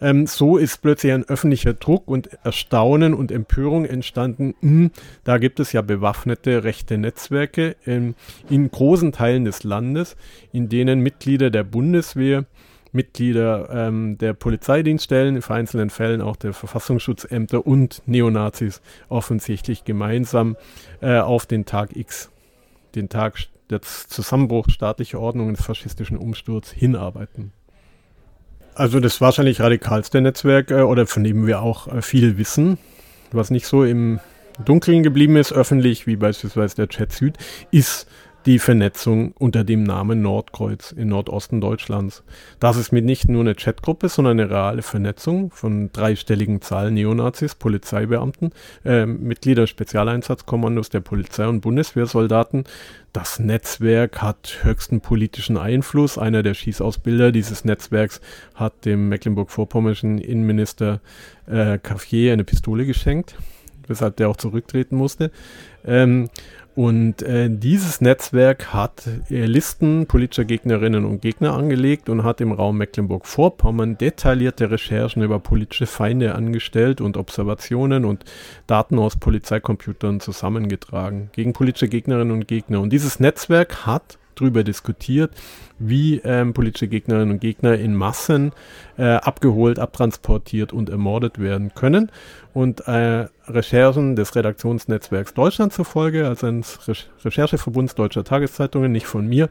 ähm, 0.00 0.26
so 0.26 0.56
ist 0.56 0.82
plötzlich 0.82 1.12
ein 1.12 1.28
öffentlicher 1.28 1.74
Druck 1.74 2.08
und 2.08 2.30
Erstaunen 2.44 3.14
und 3.14 3.32
Empörung 3.32 3.84
entstanden. 3.84 4.54
Hm, 4.60 4.90
da 5.24 5.38
gibt 5.38 5.60
es 5.60 5.72
ja 5.72 5.82
bewaffnete 5.82 6.64
rechte 6.64 6.98
Netzwerke 6.98 7.76
ähm, 7.86 8.14
in 8.48 8.70
großen 8.70 9.12
Teilen 9.12 9.44
des 9.44 9.64
Landes, 9.64 10.16
in 10.52 10.68
denen 10.68 11.00
Mitglieder 11.00 11.50
der 11.50 11.64
Bundeswehr 11.64 12.46
Mitglieder 12.92 13.68
ähm, 13.70 14.18
der 14.18 14.32
Polizeidienststellen, 14.32 15.36
in 15.36 15.42
vereinzelten 15.42 15.90
Fällen 15.90 16.20
auch 16.20 16.36
der 16.36 16.52
Verfassungsschutzämter 16.52 17.66
und 17.66 18.02
Neonazis 18.06 18.82
offensichtlich 19.08 19.84
gemeinsam 19.84 20.56
äh, 21.00 21.18
auf 21.18 21.46
den 21.46 21.66
Tag 21.66 21.96
X, 21.96 22.30
den 22.94 23.08
Tag 23.08 23.38
des 23.70 24.08
Zusammenbruchs 24.08 24.72
staatlicher 24.72 25.20
Ordnung 25.20 25.48
und 25.48 25.58
des 25.58 25.64
faschistischen 25.64 26.16
Umsturz 26.16 26.70
hinarbeiten. 26.70 27.52
Also 28.74 29.00
das 29.00 29.20
wahrscheinlich 29.20 29.60
radikalste 29.60 30.20
Netzwerk 30.20 30.70
äh, 30.70 30.82
oder 30.82 31.06
von 31.06 31.24
dem 31.24 31.46
wir 31.46 31.62
auch 31.62 31.88
äh, 31.88 32.02
viel 32.02 32.38
wissen, 32.38 32.78
was 33.32 33.50
nicht 33.50 33.66
so 33.66 33.84
im 33.84 34.20
Dunkeln 34.64 35.02
geblieben 35.02 35.36
ist, 35.36 35.52
öffentlich, 35.52 36.06
wie 36.06 36.16
beispielsweise 36.16 36.76
der 36.76 36.88
Chat 36.88 37.12
Süd, 37.12 37.36
ist 37.70 38.06
die 38.46 38.58
Vernetzung 38.58 39.32
unter 39.38 39.64
dem 39.64 39.82
Namen 39.82 40.22
Nordkreuz 40.22 40.92
in 40.92 41.08
Nordosten 41.08 41.60
Deutschlands. 41.60 42.22
Das 42.58 42.76
ist 42.76 42.90
mit 42.90 43.04
nicht 43.04 43.28
nur 43.28 43.42
eine 43.42 43.54
Chatgruppe, 43.54 44.08
sondern 44.08 44.40
eine 44.40 44.50
reale 44.50 44.82
Vernetzung 44.82 45.50
von 45.50 45.92
dreistelligen 45.92 46.62
Zahlen 46.62 46.94
Neonazis, 46.94 47.54
Polizeibeamten, 47.54 48.52
äh, 48.84 49.04
Mitglieder 49.04 49.66
Spezialeinsatzkommandos 49.66 50.88
der 50.88 51.00
Polizei 51.00 51.46
und 51.46 51.60
Bundeswehrsoldaten. 51.60 52.64
Das 53.12 53.38
Netzwerk 53.38 54.22
hat 54.22 54.60
höchsten 54.62 55.00
politischen 55.00 55.58
Einfluss. 55.58 56.16
Einer 56.16 56.42
der 56.42 56.54
Schießausbilder 56.54 57.32
dieses 57.32 57.64
Netzwerks 57.64 58.20
hat 58.54 58.84
dem 58.84 59.08
mecklenburg-vorpommernischen 59.08 60.18
Innenminister 60.18 61.00
äh, 61.46 61.78
Caffier 61.78 62.32
eine 62.32 62.44
Pistole 62.44 62.86
geschenkt, 62.86 63.34
weshalb 63.86 64.16
der 64.16 64.30
auch 64.30 64.36
zurücktreten 64.36 64.96
musste. 64.96 65.30
Ähm, 65.84 66.30
und 66.76 67.22
äh, 67.22 67.48
dieses 67.50 68.00
Netzwerk 68.00 68.72
hat 68.72 69.08
äh, 69.28 69.44
Listen 69.44 70.06
politischer 70.06 70.44
Gegnerinnen 70.44 71.04
und 71.04 71.20
Gegner 71.20 71.54
angelegt 71.54 72.08
und 72.08 72.22
hat 72.22 72.40
im 72.40 72.52
Raum 72.52 72.78
Mecklenburg-Vorpommern 72.78 73.98
detaillierte 73.98 74.70
Recherchen 74.70 75.22
über 75.22 75.40
politische 75.40 75.86
Feinde 75.86 76.34
angestellt 76.36 77.00
und 77.00 77.16
Observationen 77.16 78.04
und 78.04 78.24
Daten 78.68 79.00
aus 79.00 79.16
Polizeicomputern 79.16 80.20
zusammengetragen 80.20 81.30
gegen 81.32 81.52
politische 81.52 81.88
Gegnerinnen 81.88 82.32
und 82.32 82.46
Gegner. 82.46 82.80
Und 82.80 82.92
dieses 82.92 83.18
Netzwerk 83.18 83.84
hat 83.86 84.19
darüber 84.40 84.64
diskutiert, 84.64 85.32
wie 85.78 86.20
ähm, 86.24 86.52
politische 86.52 86.88
Gegnerinnen 86.88 87.32
und 87.32 87.40
Gegner 87.40 87.74
in 87.74 87.94
Massen 87.94 88.52
äh, 88.98 89.04
abgeholt, 89.04 89.78
abtransportiert 89.78 90.72
und 90.72 90.90
ermordet 90.90 91.38
werden 91.38 91.72
können. 91.74 92.10
Und 92.52 92.86
äh, 92.88 93.28
Recherchen 93.46 94.16
des 94.16 94.34
Redaktionsnetzwerks 94.34 95.34
Deutschland 95.34 95.72
zufolge, 95.72 96.26
also 96.26 96.48
eines 96.48 96.88
Re 96.88 96.94
Rechercheverbunds 97.24 97.94
deutscher 97.94 98.24
Tageszeitungen, 98.24 98.90
nicht 98.90 99.06
von 99.06 99.26
mir, 99.26 99.48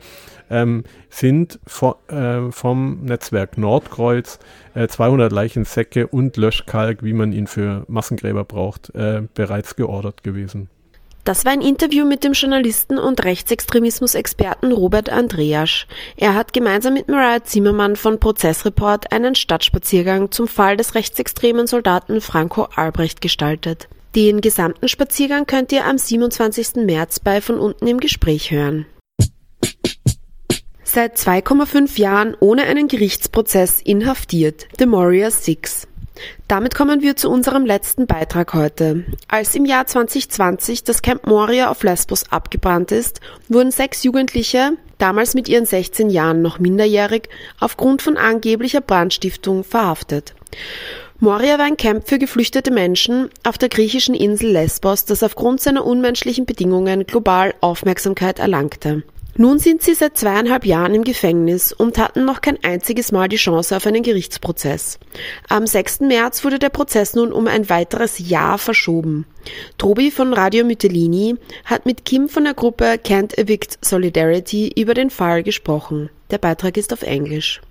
ähm, 0.49 0.83
sind 1.09 1.59
vo 1.65 1.95
äh, 2.07 2.51
vom 2.51 3.03
Netzwerk 3.05 3.57
Nordkreuz 3.57 4.39
200 4.75 5.31
äh, 5.31 5.35
Leichensäcke 5.35 6.07
und 6.07 6.37
Löschkalk, 6.37 7.03
wie 7.03 7.13
man 7.13 7.31
ihn 7.31 7.47
für 7.47 7.85
Massengräber 7.87 8.43
braucht, 8.43 8.93
äh, 8.95 9.23
bereits 9.33 9.75
geordert 9.75 10.23
gewesen. 10.23 10.69
Das 11.23 11.45
war 11.45 11.51
ein 11.51 11.61
Interview 11.61 12.05
mit 12.05 12.23
dem 12.23 12.33
Journalisten 12.33 12.97
und 12.97 13.23
Rechtsextremismus-Experten 13.23 14.71
Robert 14.71 15.09
Andreasch. 15.09 15.85
Er 16.17 16.33
hat 16.33 16.53
gemeinsam 16.53 16.93
mit 16.93 17.07
Mariah 17.07 17.43
Zimmermann 17.43 17.95
von 17.95 18.19
Prozessreport 18.19 19.11
einen 19.11 19.35
Stadtspaziergang 19.35 20.31
zum 20.31 20.47
Fall 20.47 20.77
des 20.77 20.95
rechtsextremen 20.95 21.67
Soldaten 21.67 22.21
Franco 22.21 22.67
Albrecht 22.75 23.21
gestaltet. 23.21 23.87
Den 24.15 24.41
gesamten 24.41 24.87
Spaziergang 24.87 25.45
könnt 25.45 25.71
ihr 25.71 25.85
am 25.85 25.97
27. 25.97 26.77
März 26.77 27.19
bei 27.19 27.41
von 27.41 27.59
unten 27.59 27.85
im 27.85 27.99
Gespräch 27.99 28.49
hören. 28.49 28.87
Seit 30.83 31.17
2,5 31.17 31.99
Jahren 31.99 32.35
ohne 32.39 32.63
einen 32.63 32.87
Gerichtsprozess 32.87 33.79
inhaftiert. 33.79 34.67
The 34.79 34.87
Moria 34.87 35.29
Six. 35.29 35.87
Damit 36.47 36.75
kommen 36.75 37.01
wir 37.01 37.15
zu 37.15 37.29
unserem 37.29 37.65
letzten 37.65 38.07
Beitrag 38.07 38.53
heute. 38.53 39.05
Als 39.27 39.55
im 39.55 39.65
Jahr 39.65 39.85
2020 39.85 40.83
das 40.83 41.01
Camp 41.01 41.27
Moria 41.27 41.69
auf 41.69 41.83
Lesbos 41.83 42.31
abgebrannt 42.31 42.91
ist, 42.91 43.21
wurden 43.47 43.71
sechs 43.71 44.03
Jugendliche, 44.03 44.73
damals 44.97 45.33
mit 45.33 45.47
ihren 45.47 45.65
16 45.65 46.09
Jahren 46.09 46.41
noch 46.41 46.59
minderjährig, 46.59 47.29
aufgrund 47.59 48.01
von 48.01 48.17
angeblicher 48.17 48.81
Brandstiftung 48.81 49.63
verhaftet. 49.63 50.33
Moria 51.21 51.57
war 51.57 51.65
ein 51.65 51.75
Camp 51.75 52.07
für 52.07 52.17
geflüchtete 52.17 52.71
Menschen 52.71 53.29
auf 53.43 53.57
der 53.57 53.67
griechischen 53.67 54.15
Insel 54.15 54.51
Lesbos, 54.51 55.03
das 55.03 55.21
aufgrund 55.21 55.59
seiner 55.59 55.85
unmenschlichen 55.85 56.45
Bedingungen 56.45 57.05
global 57.05 57.53
Aufmerksamkeit 57.59 58.39
erlangte. 58.39 59.03
Nun 59.35 59.57
sind 59.59 59.81
sie 59.81 59.93
seit 59.93 60.17
zweieinhalb 60.17 60.65
Jahren 60.65 60.93
im 60.93 61.03
Gefängnis 61.03 61.71
und 61.71 61.97
hatten 61.97 62.25
noch 62.25 62.41
kein 62.41 62.61
einziges 62.63 63.11
Mal 63.11 63.29
die 63.29 63.37
Chance 63.37 63.75
auf 63.75 63.85
einen 63.85 64.03
Gerichtsprozess. 64.03 64.99
Am 65.47 65.65
6. 65.65 66.01
März 66.01 66.43
wurde 66.43 66.59
der 66.59 66.69
Prozess 66.69 67.13
nun 67.13 67.31
um 67.31 67.47
ein 67.47 67.69
weiteres 67.69 68.19
Jahr 68.19 68.57
verschoben. 68.57 69.25
Trobi 69.77 70.11
von 70.11 70.33
Radio 70.33 70.65
Mytelini 70.65 71.35
hat 71.63 71.85
mit 71.85 72.03
Kim 72.03 72.27
von 72.27 72.43
der 72.43 72.53
Gruppe 72.53 72.95
Can't 72.95 73.37
Evict 73.37 73.77
Solidarity 73.81 74.73
über 74.75 74.93
den 74.93 75.09
Fall 75.09 75.43
gesprochen. 75.43 76.09
Der 76.31 76.37
Beitrag 76.37 76.75
ist 76.75 76.91
auf 76.91 77.03
Englisch. 77.03 77.61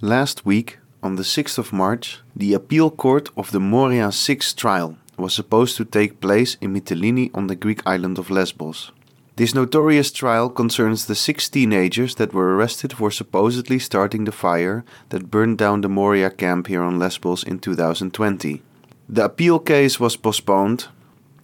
Last 0.00 0.46
week, 0.46 0.80
on 1.02 1.16
the 1.16 1.22
6th 1.22 1.58
of 1.58 1.72
March, 1.72 2.22
the 2.38 2.54
appeal 2.54 2.90
court 2.90 3.32
of 3.36 3.50
the 3.50 3.58
Moria 3.58 4.12
6 4.12 4.54
trial 4.54 4.96
was 5.16 5.34
supposed 5.34 5.76
to 5.76 5.84
take 5.84 6.20
place 6.20 6.56
in 6.60 6.72
Mytilene 6.72 7.30
on 7.34 7.48
the 7.48 7.56
Greek 7.56 7.82
island 7.86 8.18
of 8.18 8.30
Lesbos. 8.30 8.92
This 9.36 9.52
notorious 9.52 10.12
trial 10.12 10.48
concerns 10.48 11.06
the 11.06 11.16
six 11.16 11.48
teenagers 11.48 12.14
that 12.16 12.32
were 12.32 12.54
arrested 12.54 12.92
for 12.92 13.10
supposedly 13.10 13.80
starting 13.80 14.24
the 14.24 14.32
fire 14.32 14.84
that 15.08 15.28
burned 15.28 15.58
down 15.58 15.80
the 15.80 15.88
Moria 15.88 16.30
camp 16.30 16.68
here 16.68 16.82
on 16.82 17.00
Lesbos 17.00 17.42
in 17.42 17.58
2020. 17.58 18.62
The 19.08 19.24
appeal 19.24 19.58
case 19.58 19.98
was 19.98 20.16
postponed, 20.16 20.86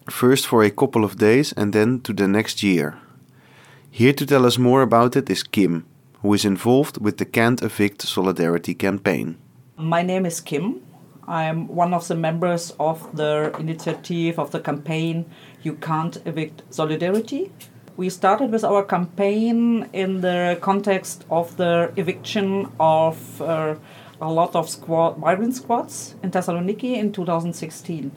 first 0.09 0.47
for 0.47 0.63
a 0.63 0.71
couple 0.71 1.05
of 1.05 1.19
days 1.19 1.53
and 1.55 1.73
then 1.73 2.01
to 2.03 2.13
the 2.13 2.29
next 2.29 2.63
year. 2.63 2.97
Here 3.91 4.13
to 4.13 4.25
tell 4.25 4.47
us 4.47 4.57
more 4.57 4.83
about 4.83 5.17
it 5.17 5.29
is 5.29 5.43
Kim, 5.43 5.85
who 6.23 6.33
is 6.33 6.45
involved 6.45 7.03
with 7.03 7.19
the 7.19 7.25
Can't 7.25 7.61
Evict 7.61 8.03
Solidarity 8.03 8.73
campaign. 8.73 9.37
My 9.77 10.03
name 10.03 10.27
is 10.27 10.41
Kim. 10.41 10.81
I'm 11.27 11.67
one 11.67 11.93
of 11.93 12.07
the 12.07 12.15
members 12.15 12.73
of 12.79 13.17
the 13.17 13.53
initiative 13.59 14.39
of 14.39 14.53
the 14.53 14.61
campaign 14.61 15.27
You 15.63 15.75
Can't 15.75 16.17
Evict 16.25 16.63
Solidarity. 16.71 17.51
We 18.01 18.09
started 18.09 18.51
with 18.51 18.65
our 18.65 18.83
campaign 18.83 19.91
in 19.93 20.23
the 20.23 20.57
context 20.63 21.27
of 21.31 21.55
the 21.59 21.93
eviction 21.97 22.73
of 22.81 23.43
uh, 23.43 23.75
a 24.23 24.33
lot 24.33 24.57
of 24.57 24.71
squad, 24.71 25.19
migrant 25.19 25.55
squads 25.55 26.15
in 26.23 26.31
Thessaloniki 26.31 26.97
in 26.97 27.13
2016. 27.13 28.11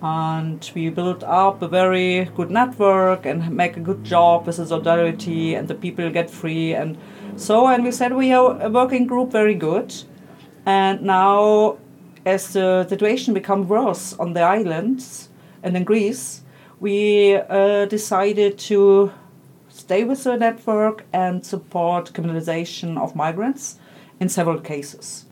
And 0.00 0.70
we 0.74 0.88
built 0.88 1.22
up 1.22 1.60
a 1.60 1.68
very 1.68 2.30
good 2.34 2.50
network 2.50 3.26
and 3.26 3.54
make 3.54 3.76
a 3.76 3.80
good 3.80 4.04
job 4.04 4.46
with 4.46 4.56
the 4.56 4.64
solidarity 4.64 5.54
and 5.54 5.68
the 5.68 5.74
people 5.74 6.08
get 6.08 6.30
free 6.30 6.72
and 6.72 6.96
so 7.36 7.66
and 7.66 7.84
we 7.84 7.92
said 7.92 8.14
we 8.14 8.32
are 8.32 8.58
a 8.58 8.70
working 8.70 9.06
group 9.06 9.30
very 9.30 9.54
good 9.54 9.92
and 10.64 11.02
now 11.02 11.76
as 12.24 12.54
the 12.54 12.86
situation 12.88 13.34
become 13.34 13.68
worse 13.68 14.14
on 14.14 14.32
the 14.32 14.40
islands 14.40 15.28
and 15.62 15.76
in 15.76 15.84
Greece 15.84 16.41
we 16.82 17.36
uh, 17.36 17.84
decided 17.86 18.58
to 18.58 19.12
stay 19.68 20.02
with 20.02 20.24
the 20.24 20.36
network 20.36 21.04
and 21.12 21.46
support 21.46 22.12
criminalization 22.12 22.98
of 22.98 23.14
migrants 23.14 23.78
in 24.18 24.28
several 24.28 24.58
cases. 24.58 25.24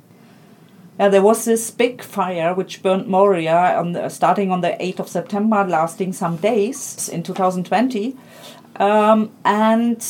Uh, 1.01 1.09
there 1.09 1.23
was 1.23 1.45
this 1.45 1.71
big 1.73 2.03
fire 2.03 2.55
which 2.55 2.83
burned 2.85 3.09
Moria 3.09 3.77
on 3.77 3.93
the, 3.93 4.09
starting 4.09 4.53
on 4.53 4.61
the 4.61 4.77
8th 4.81 5.01
of 5.01 5.09
September, 5.09 5.65
lasting 5.65 6.13
some 6.13 6.37
days 6.37 7.09
in 7.09 7.25
2020. 7.25 8.17
Um, 8.77 9.33
and 9.45 10.01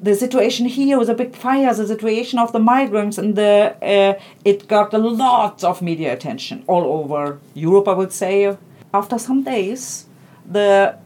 the 0.00 0.14
situation 0.14 0.64
here 0.64 0.98
was 0.98 1.10
a 1.10 1.14
big 1.14 1.36
fire, 1.36 1.74
the 1.74 1.86
situation 1.86 2.38
of 2.38 2.52
the 2.52 2.58
migrants, 2.58 3.18
and 3.18 3.36
the 3.36 3.76
uh, 3.82 4.18
it 4.46 4.66
got 4.66 4.94
a 4.94 4.98
lot 4.98 5.62
of 5.62 5.82
media 5.82 6.14
attention 6.14 6.64
all 6.66 6.84
over 6.84 7.38
Europe, 7.52 7.86
I 7.86 7.92
would 7.92 8.12
say. 8.12 8.56
After 8.94 9.18
some 9.18 9.44
days, 9.44 10.06
the 10.50 10.98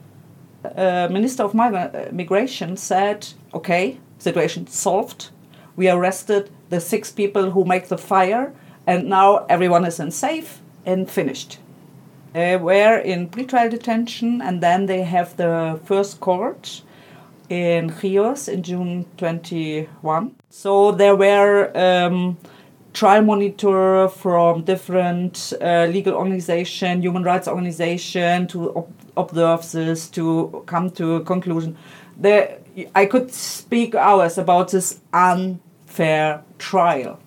uh, 0.65 1.09
Minister 1.11 1.43
of 1.45 1.55
Migration 1.55 2.77
said, 2.77 3.29
okay, 3.53 4.01
situation 4.19 4.67
solved. 4.67 5.31
We 5.77 5.91
arrested 5.91 6.51
the 6.71 6.81
six 6.81 7.13
people 7.13 7.51
who 7.51 7.65
make 7.65 7.89
the 7.89 7.99
fire, 7.99 8.53
and 8.87 9.09
now 9.09 9.45
everyone 9.49 9.85
is 9.85 10.01
in 10.01 10.11
safe 10.11 10.61
and 10.87 11.11
finished. 11.11 11.59
They 12.33 12.57
were 12.57 12.99
in 12.99 13.29
pretrial 13.29 13.71
detention, 13.71 14.41
and 14.41 14.63
then 14.63 14.87
they 14.87 15.03
have 15.03 15.37
the 15.37 15.79
first 15.85 16.21
court 16.21 16.83
in 17.49 17.95
Rios 18.03 18.49
in 18.49 18.63
June 18.63 19.07
21. 19.19 20.35
So 20.51 20.93
there 20.93 21.15
were 21.15 21.71
um, 21.77 22.39
trial 22.95 23.23
monitor 23.23 24.09
from 24.09 24.63
different 24.63 25.53
uh, 25.61 25.87
legal 25.91 26.15
organization, 26.15 27.03
human 27.03 27.25
rights 27.25 27.49
organization 27.49 28.47
to 28.47 28.75
ob- 28.77 28.93
observe 29.17 29.71
this, 29.73 30.09
to 30.09 30.63
come 30.67 30.91
to 30.91 31.17
a 31.17 31.21
conclusion. 31.21 31.77
There, 32.17 32.59
I 32.95 33.07
could 33.07 33.33
speak 33.33 33.97
hours 33.97 34.39
about 34.39 34.71
this 34.71 35.01
unfair 35.13 36.45
trial. 36.59 37.19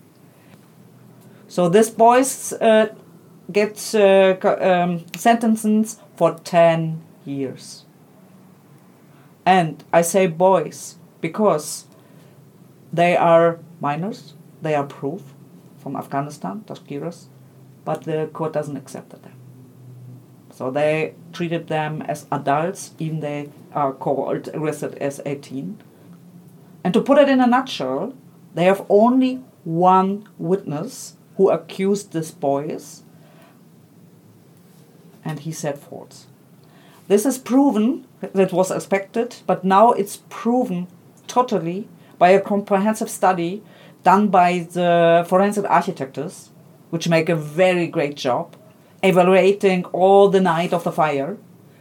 So 1.50 1.68
this 1.68 1.90
boys 1.90 2.54
uh, 2.54 2.96
gets 3.52 3.94
uh, 3.94 4.38
um, 4.62 5.06
sentences 5.16 6.00
for 6.16 6.36
10 6.40 7.02
years. 7.26 7.84
And 9.46 9.84
I 9.92 10.02
say 10.02 10.28
boys 10.28 10.96
because 11.20 11.86
they 12.92 13.18
are 13.18 13.60
minors, 13.82 14.34
they 14.62 14.74
are 14.74 14.86
proof 14.86 15.22
from 15.88 15.96
Afghanistan, 15.96 16.66
Tashkiras, 16.68 17.28
but 17.86 18.04
the 18.04 18.30
court 18.34 18.52
doesn't 18.52 18.76
accept 18.76 19.12
them. 19.12 19.32
So 20.52 20.70
they 20.70 21.14
treated 21.32 21.68
them 21.68 22.02
as 22.02 22.26
adults, 22.30 22.92
even 23.00 23.22
they 23.22 23.52
are 23.72 23.94
called 23.94 24.50
arrested 24.54 24.96
as 24.96 25.22
18. 25.26 25.80
And 26.84 26.94
to 26.94 27.00
put 27.00 27.20
it 27.20 27.30
in 27.30 27.40
a 27.40 27.48
nutshell, 27.48 28.14
they 28.54 28.66
have 28.66 28.86
only 28.90 29.44
one 29.64 30.28
witness 30.38 31.16
who 31.38 31.50
accused 31.50 32.12
these 32.12 32.32
boys, 32.32 33.04
and 35.24 35.40
he 35.40 35.54
said 35.54 35.80
false. 35.80 36.28
This 37.08 37.26
is 37.26 37.38
proven 37.38 38.06
that 38.20 38.52
was 38.52 38.72
expected, 38.72 39.38
but 39.48 39.64
now 39.64 39.94
it's 39.94 40.22
proven 40.28 40.88
totally 41.28 41.88
by 42.18 42.30
a 42.32 42.42
comprehensive 42.42 43.10
study 43.10 43.64
done 44.08 44.30
by 44.30 44.52
the 44.72 45.26
forensic 45.28 45.66
architects, 45.70 46.50
which 46.92 47.10
make 47.10 47.28
a 47.28 47.36
very 47.36 47.88
great 47.88 48.16
job, 48.16 48.56
evaluating 49.04 49.84
all 49.92 50.30
the 50.30 50.40
night 50.40 50.72
of 50.72 50.86
the 50.86 50.94
fire. 50.94 51.36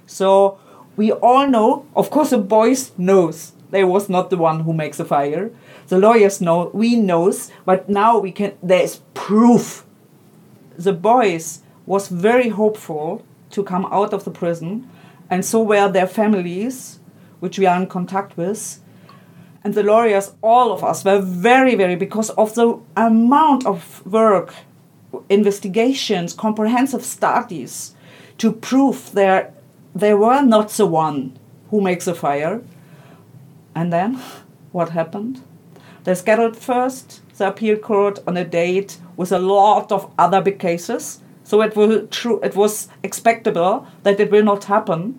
So 0.07 0.59
we 0.97 1.13
all 1.13 1.47
know, 1.47 1.87
of 1.95 2.11
course, 2.11 2.31
the 2.31 2.39
boys 2.39 2.91
knows 2.99 3.53
they 3.71 3.85
was 3.85 4.09
not 4.09 4.31
the 4.31 4.37
one 4.37 4.61
who 4.65 4.73
makes 4.73 4.99
the 4.99 5.05
fire. 5.05 5.53
The 5.87 5.99
lawyers 5.99 6.41
know, 6.41 6.71
we 6.75 6.97
knows, 6.97 7.53
but 7.65 7.89
now 7.89 8.19
we 8.19 8.33
can. 8.33 8.53
There's 8.61 8.97
proof. 9.15 9.85
The 10.77 10.93
boys 10.93 11.63
was 11.87 12.09
very 12.09 12.49
hopeful 12.49 13.23
to 13.51 13.63
come 13.63 13.87
out 13.93 14.13
of 14.13 14.25
the 14.25 14.33
prison, 14.33 14.91
and 15.31 15.45
so 15.45 15.63
were 15.63 15.89
their 15.89 16.09
families, 16.09 16.99
which 17.39 17.57
we 17.59 17.67
are 17.67 17.81
in 17.81 17.87
contact 17.87 18.37
with. 18.37 18.81
And 19.67 19.75
the 19.75 19.83
lawyers, 19.83 20.33
all 20.43 20.71
of 20.71 20.85
us, 20.85 21.05
were 21.05 21.21
very, 21.21 21.75
very, 21.75 21.97
because 21.97 22.31
of 22.31 22.55
the 22.55 22.79
amount 22.97 23.67
of 23.67 24.01
work, 24.07 24.55
investigations, 25.29 26.33
comprehensive 26.33 27.05
studies 27.05 27.97
to 28.39 28.53
prove 28.53 29.11
there 29.11 29.53
they 29.93 30.15
were 30.15 30.41
not 30.43 30.69
the 30.69 30.87
one 30.87 31.37
who 31.71 31.81
makes 31.81 32.07
a 32.07 32.15
fire. 32.15 32.63
And 33.75 33.93
then 33.93 34.23
what 34.71 34.91
happened? 34.91 35.43
They 36.05 36.15
scheduled 36.15 36.57
first 36.57 37.23
the 37.37 37.49
appeal 37.49 37.77
court 37.77 38.21
on 38.25 38.37
a 38.37 38.45
date 38.45 38.99
with 39.17 39.33
a 39.33 39.41
lot 39.41 39.91
of 39.91 40.13
other 40.17 40.41
big 40.41 40.61
cases. 40.61 41.23
So 41.43 41.61
it 41.61 41.75
was 41.75 42.07
true 42.13 42.39
it 42.45 42.55
was 42.55 42.89
expectable 43.03 43.89
that 44.05 44.21
it 44.21 44.31
will 44.31 44.45
not 44.45 44.63
happen. 44.67 45.19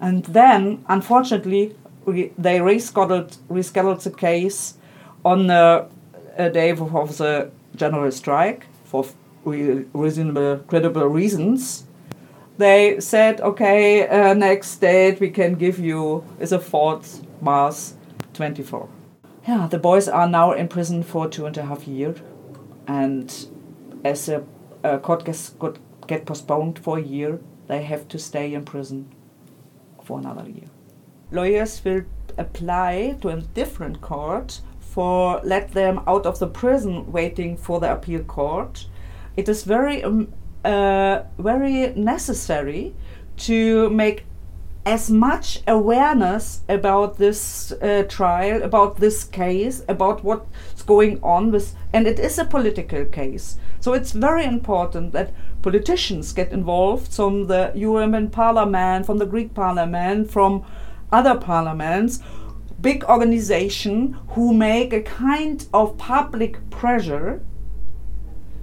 And 0.00 0.24
then 0.26 0.84
unfortunately 0.86 1.74
they 2.06 2.58
rescheduled 2.58 3.36
rescheduled 3.48 4.02
the 4.02 4.10
case 4.10 4.74
on 5.24 5.46
the 5.48 5.86
a 6.36 6.50
day 6.50 6.70
of, 6.70 7.16
the 7.18 7.50
general 7.74 8.10
strike 8.10 8.66
for 8.84 9.04
re- 9.44 9.84
reasonable 9.92 10.58
credible 10.68 11.06
reasons 11.06 11.86
they 12.58 13.00
said, 13.00 13.40
okay, 13.40 14.08
uh, 14.08 14.32
next 14.34 14.76
date 14.76 15.20
we 15.20 15.30
can 15.30 15.54
give 15.54 15.78
you 15.78 16.24
is 16.40 16.52
a 16.52 16.58
4th 16.58 17.22
March 17.40 17.92
24. 18.32 18.88
Yeah, 19.46 19.68
the 19.70 19.78
boys 19.78 20.08
are 20.08 20.28
now 20.28 20.52
in 20.52 20.68
prison 20.68 21.02
for 21.02 21.28
two 21.28 21.46
and 21.46 21.56
a 21.58 21.64
half 21.64 21.86
years, 21.86 22.18
and 22.88 23.32
as 24.04 24.28
a, 24.28 24.42
a 24.82 24.98
court 24.98 25.24
gets 25.24 25.50
could 25.58 25.78
get 26.06 26.26
postponed 26.26 26.78
for 26.78 26.98
a 26.98 27.02
year, 27.02 27.38
they 27.68 27.82
have 27.82 28.08
to 28.08 28.18
stay 28.18 28.54
in 28.54 28.64
prison 28.64 29.08
for 30.02 30.18
another 30.18 30.48
year. 30.48 30.68
Lawyers 31.30 31.84
will 31.84 32.02
apply 32.38 33.16
to 33.20 33.28
a 33.28 33.40
different 33.40 34.00
court 34.00 34.60
for 34.80 35.40
let 35.44 35.72
them 35.72 36.00
out 36.06 36.26
of 36.26 36.38
the 36.38 36.46
prison 36.46 37.10
waiting 37.12 37.56
for 37.56 37.80
the 37.80 37.92
appeal 37.92 38.22
court. 38.24 38.86
It 39.36 39.48
is 39.48 39.64
very 39.64 40.02
um, 40.02 40.32
uh, 40.64 41.22
very 41.38 41.92
necessary 41.94 42.94
to 43.36 43.90
make 43.90 44.24
as 44.86 45.10
much 45.10 45.62
awareness 45.66 46.60
about 46.68 47.18
this 47.18 47.72
uh, 47.72 48.04
trial, 48.08 48.62
about 48.62 48.98
this 48.98 49.24
case, 49.24 49.82
about 49.88 50.22
what's 50.22 50.82
going 50.86 51.18
on 51.22 51.50
with, 51.50 51.74
and 51.92 52.06
it 52.06 52.20
is 52.20 52.38
a 52.38 52.44
political 52.44 53.04
case. 53.04 53.58
So 53.80 53.94
it's 53.94 54.12
very 54.12 54.44
important 54.44 55.12
that 55.12 55.32
politicians 55.60 56.32
get 56.32 56.52
involved 56.52 57.12
from 57.12 57.48
the 57.48 57.72
European 57.74 58.30
Parliament, 58.30 59.06
from 59.06 59.18
the 59.18 59.26
Greek 59.26 59.54
Parliament, 59.54 60.30
from 60.30 60.64
other 61.12 61.38
parliaments, 61.38 62.20
big 62.80 63.04
organization 63.04 64.18
who 64.30 64.52
make 64.52 64.92
a 64.92 65.02
kind 65.02 65.66
of 65.72 65.96
public 65.98 66.68
pressure 66.70 67.42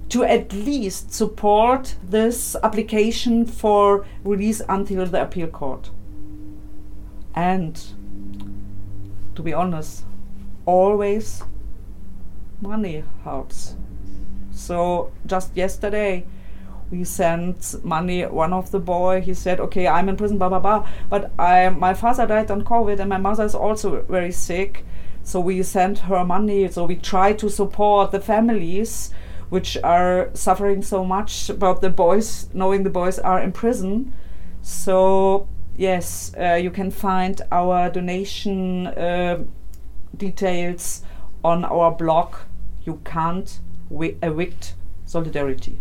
to 0.08 0.22
at 0.22 0.52
least 0.52 1.12
support 1.12 1.96
this 2.04 2.54
application 2.62 3.44
for 3.46 4.06
release 4.22 4.62
until 4.68 5.06
the 5.06 5.20
appeal 5.22 5.48
court. 5.48 5.90
And 7.34 7.82
to 9.34 9.42
be 9.42 9.52
honest, 9.52 10.04
always 10.66 11.42
money 12.60 13.02
helps. 13.24 13.74
So 14.52 15.10
just 15.26 15.56
yesterday, 15.56 16.26
we 16.90 17.04
sent 17.04 17.82
money. 17.84 18.22
One 18.24 18.52
of 18.52 18.70
the 18.70 18.78
boy, 18.78 19.20
he 19.20 19.34
said, 19.34 19.60
"Okay, 19.60 19.86
I'm 19.86 20.08
in 20.08 20.16
prison, 20.16 20.38
blah 20.38 20.48
blah 20.48 20.60
blah, 20.60 20.88
but 21.08 21.30
I, 21.38 21.68
my 21.68 21.94
father 21.94 22.26
died 22.26 22.50
on 22.50 22.62
COVID, 22.62 23.00
and 23.00 23.08
my 23.08 23.18
mother 23.18 23.44
is 23.44 23.54
also 23.54 24.02
very 24.02 24.32
sick. 24.32 24.84
So 25.22 25.40
we 25.40 25.62
sent 25.62 26.00
her 26.00 26.24
money. 26.24 26.68
So 26.68 26.84
we 26.84 26.96
try 26.96 27.32
to 27.32 27.48
support 27.48 28.12
the 28.12 28.20
families 28.20 29.10
which 29.48 29.76
are 29.84 30.30
suffering 30.34 30.82
so 30.82 31.04
much 31.04 31.48
about 31.48 31.80
the 31.80 31.90
boys, 31.90 32.48
knowing 32.52 32.82
the 32.82 32.90
boys 32.90 33.18
are 33.18 33.40
in 33.40 33.52
prison. 33.52 34.12
So, 34.62 35.46
yes, 35.76 36.32
uh, 36.38 36.54
you 36.54 36.70
can 36.70 36.90
find 36.90 37.40
our 37.52 37.90
donation 37.90 38.86
uh, 38.88 39.44
details 40.16 41.02
on 41.44 41.64
our 41.64 41.90
blog. 41.92 42.34
You 42.84 43.00
can't 43.04 43.60
evict 43.90 44.74
Solidarity. 45.06 45.78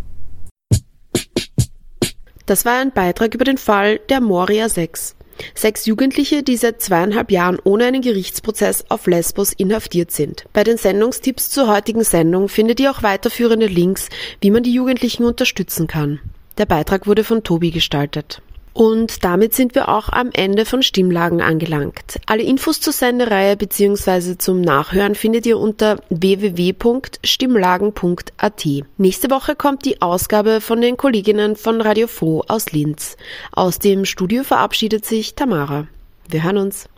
Das 2.45 2.65
war 2.65 2.79
ein 2.79 2.91
Beitrag 2.91 3.33
über 3.33 3.45
den 3.45 3.57
Fall 3.57 3.99
der 4.09 4.19
Moria 4.19 4.67
6. 4.67 5.15
Sechs 5.55 5.85
Jugendliche, 5.85 6.43
die 6.43 6.57
seit 6.57 6.81
zweieinhalb 6.81 7.31
Jahren 7.31 7.57
ohne 7.63 7.85
einen 7.85 8.01
Gerichtsprozess 8.01 8.85
auf 8.89 9.07
Lesbos 9.07 9.53
inhaftiert 9.53 10.11
sind. 10.11 10.43
Bei 10.53 10.63
den 10.63 10.77
Sendungstipps 10.77 11.49
zur 11.49 11.67
heutigen 11.67 12.03
Sendung 12.03 12.49
findet 12.49 12.79
ihr 12.79 12.91
auch 12.91 13.01
weiterführende 13.01 13.67
Links, 13.67 14.09
wie 14.41 14.51
man 14.51 14.63
die 14.63 14.73
Jugendlichen 14.73 15.23
unterstützen 15.23 15.87
kann. 15.87 16.19
Der 16.57 16.65
Beitrag 16.65 17.07
wurde 17.07 17.23
von 17.23 17.43
Tobi 17.43 17.71
gestaltet. 17.71 18.41
Und 18.73 19.23
damit 19.23 19.53
sind 19.53 19.75
wir 19.75 19.87
auch 19.89 20.09
am 20.09 20.31
Ende 20.33 20.65
von 20.65 20.81
Stimmlagen 20.81 21.41
angelangt. 21.41 22.19
Alle 22.25 22.41
Infos 22.41 22.81
zur 22.81 22.91
Sendereihe 22.91 23.55
bzw. 23.55 24.35
zum 24.37 24.61
Nachhören 24.61 25.13
findet 25.13 25.45
ihr 25.45 25.59
unter 25.59 25.99
www.stimmlagen.at. 26.09 28.67
Nächste 28.97 29.29
Woche 29.29 29.55
kommt 29.55 29.85
die 29.85 30.01
Ausgabe 30.01 30.59
von 30.59 30.81
den 30.81 30.97
Kolleginnen 30.97 31.55
von 31.55 31.81
Radio 31.81 32.07
Froh 32.07 32.43
aus 32.47 32.71
Linz. 32.71 33.15
Aus 33.51 33.77
dem 33.77 34.05
Studio 34.05 34.43
verabschiedet 34.43 35.05
sich 35.05 35.35
Tamara. 35.35 35.85
Wir 36.29 36.43
hören 36.43 36.57
uns. 36.57 36.89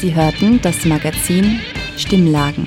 Sie 0.00 0.16
hörten 0.16 0.60
das 0.62 0.84
Magazin 0.84 1.60
Stimmlagen 1.96 2.66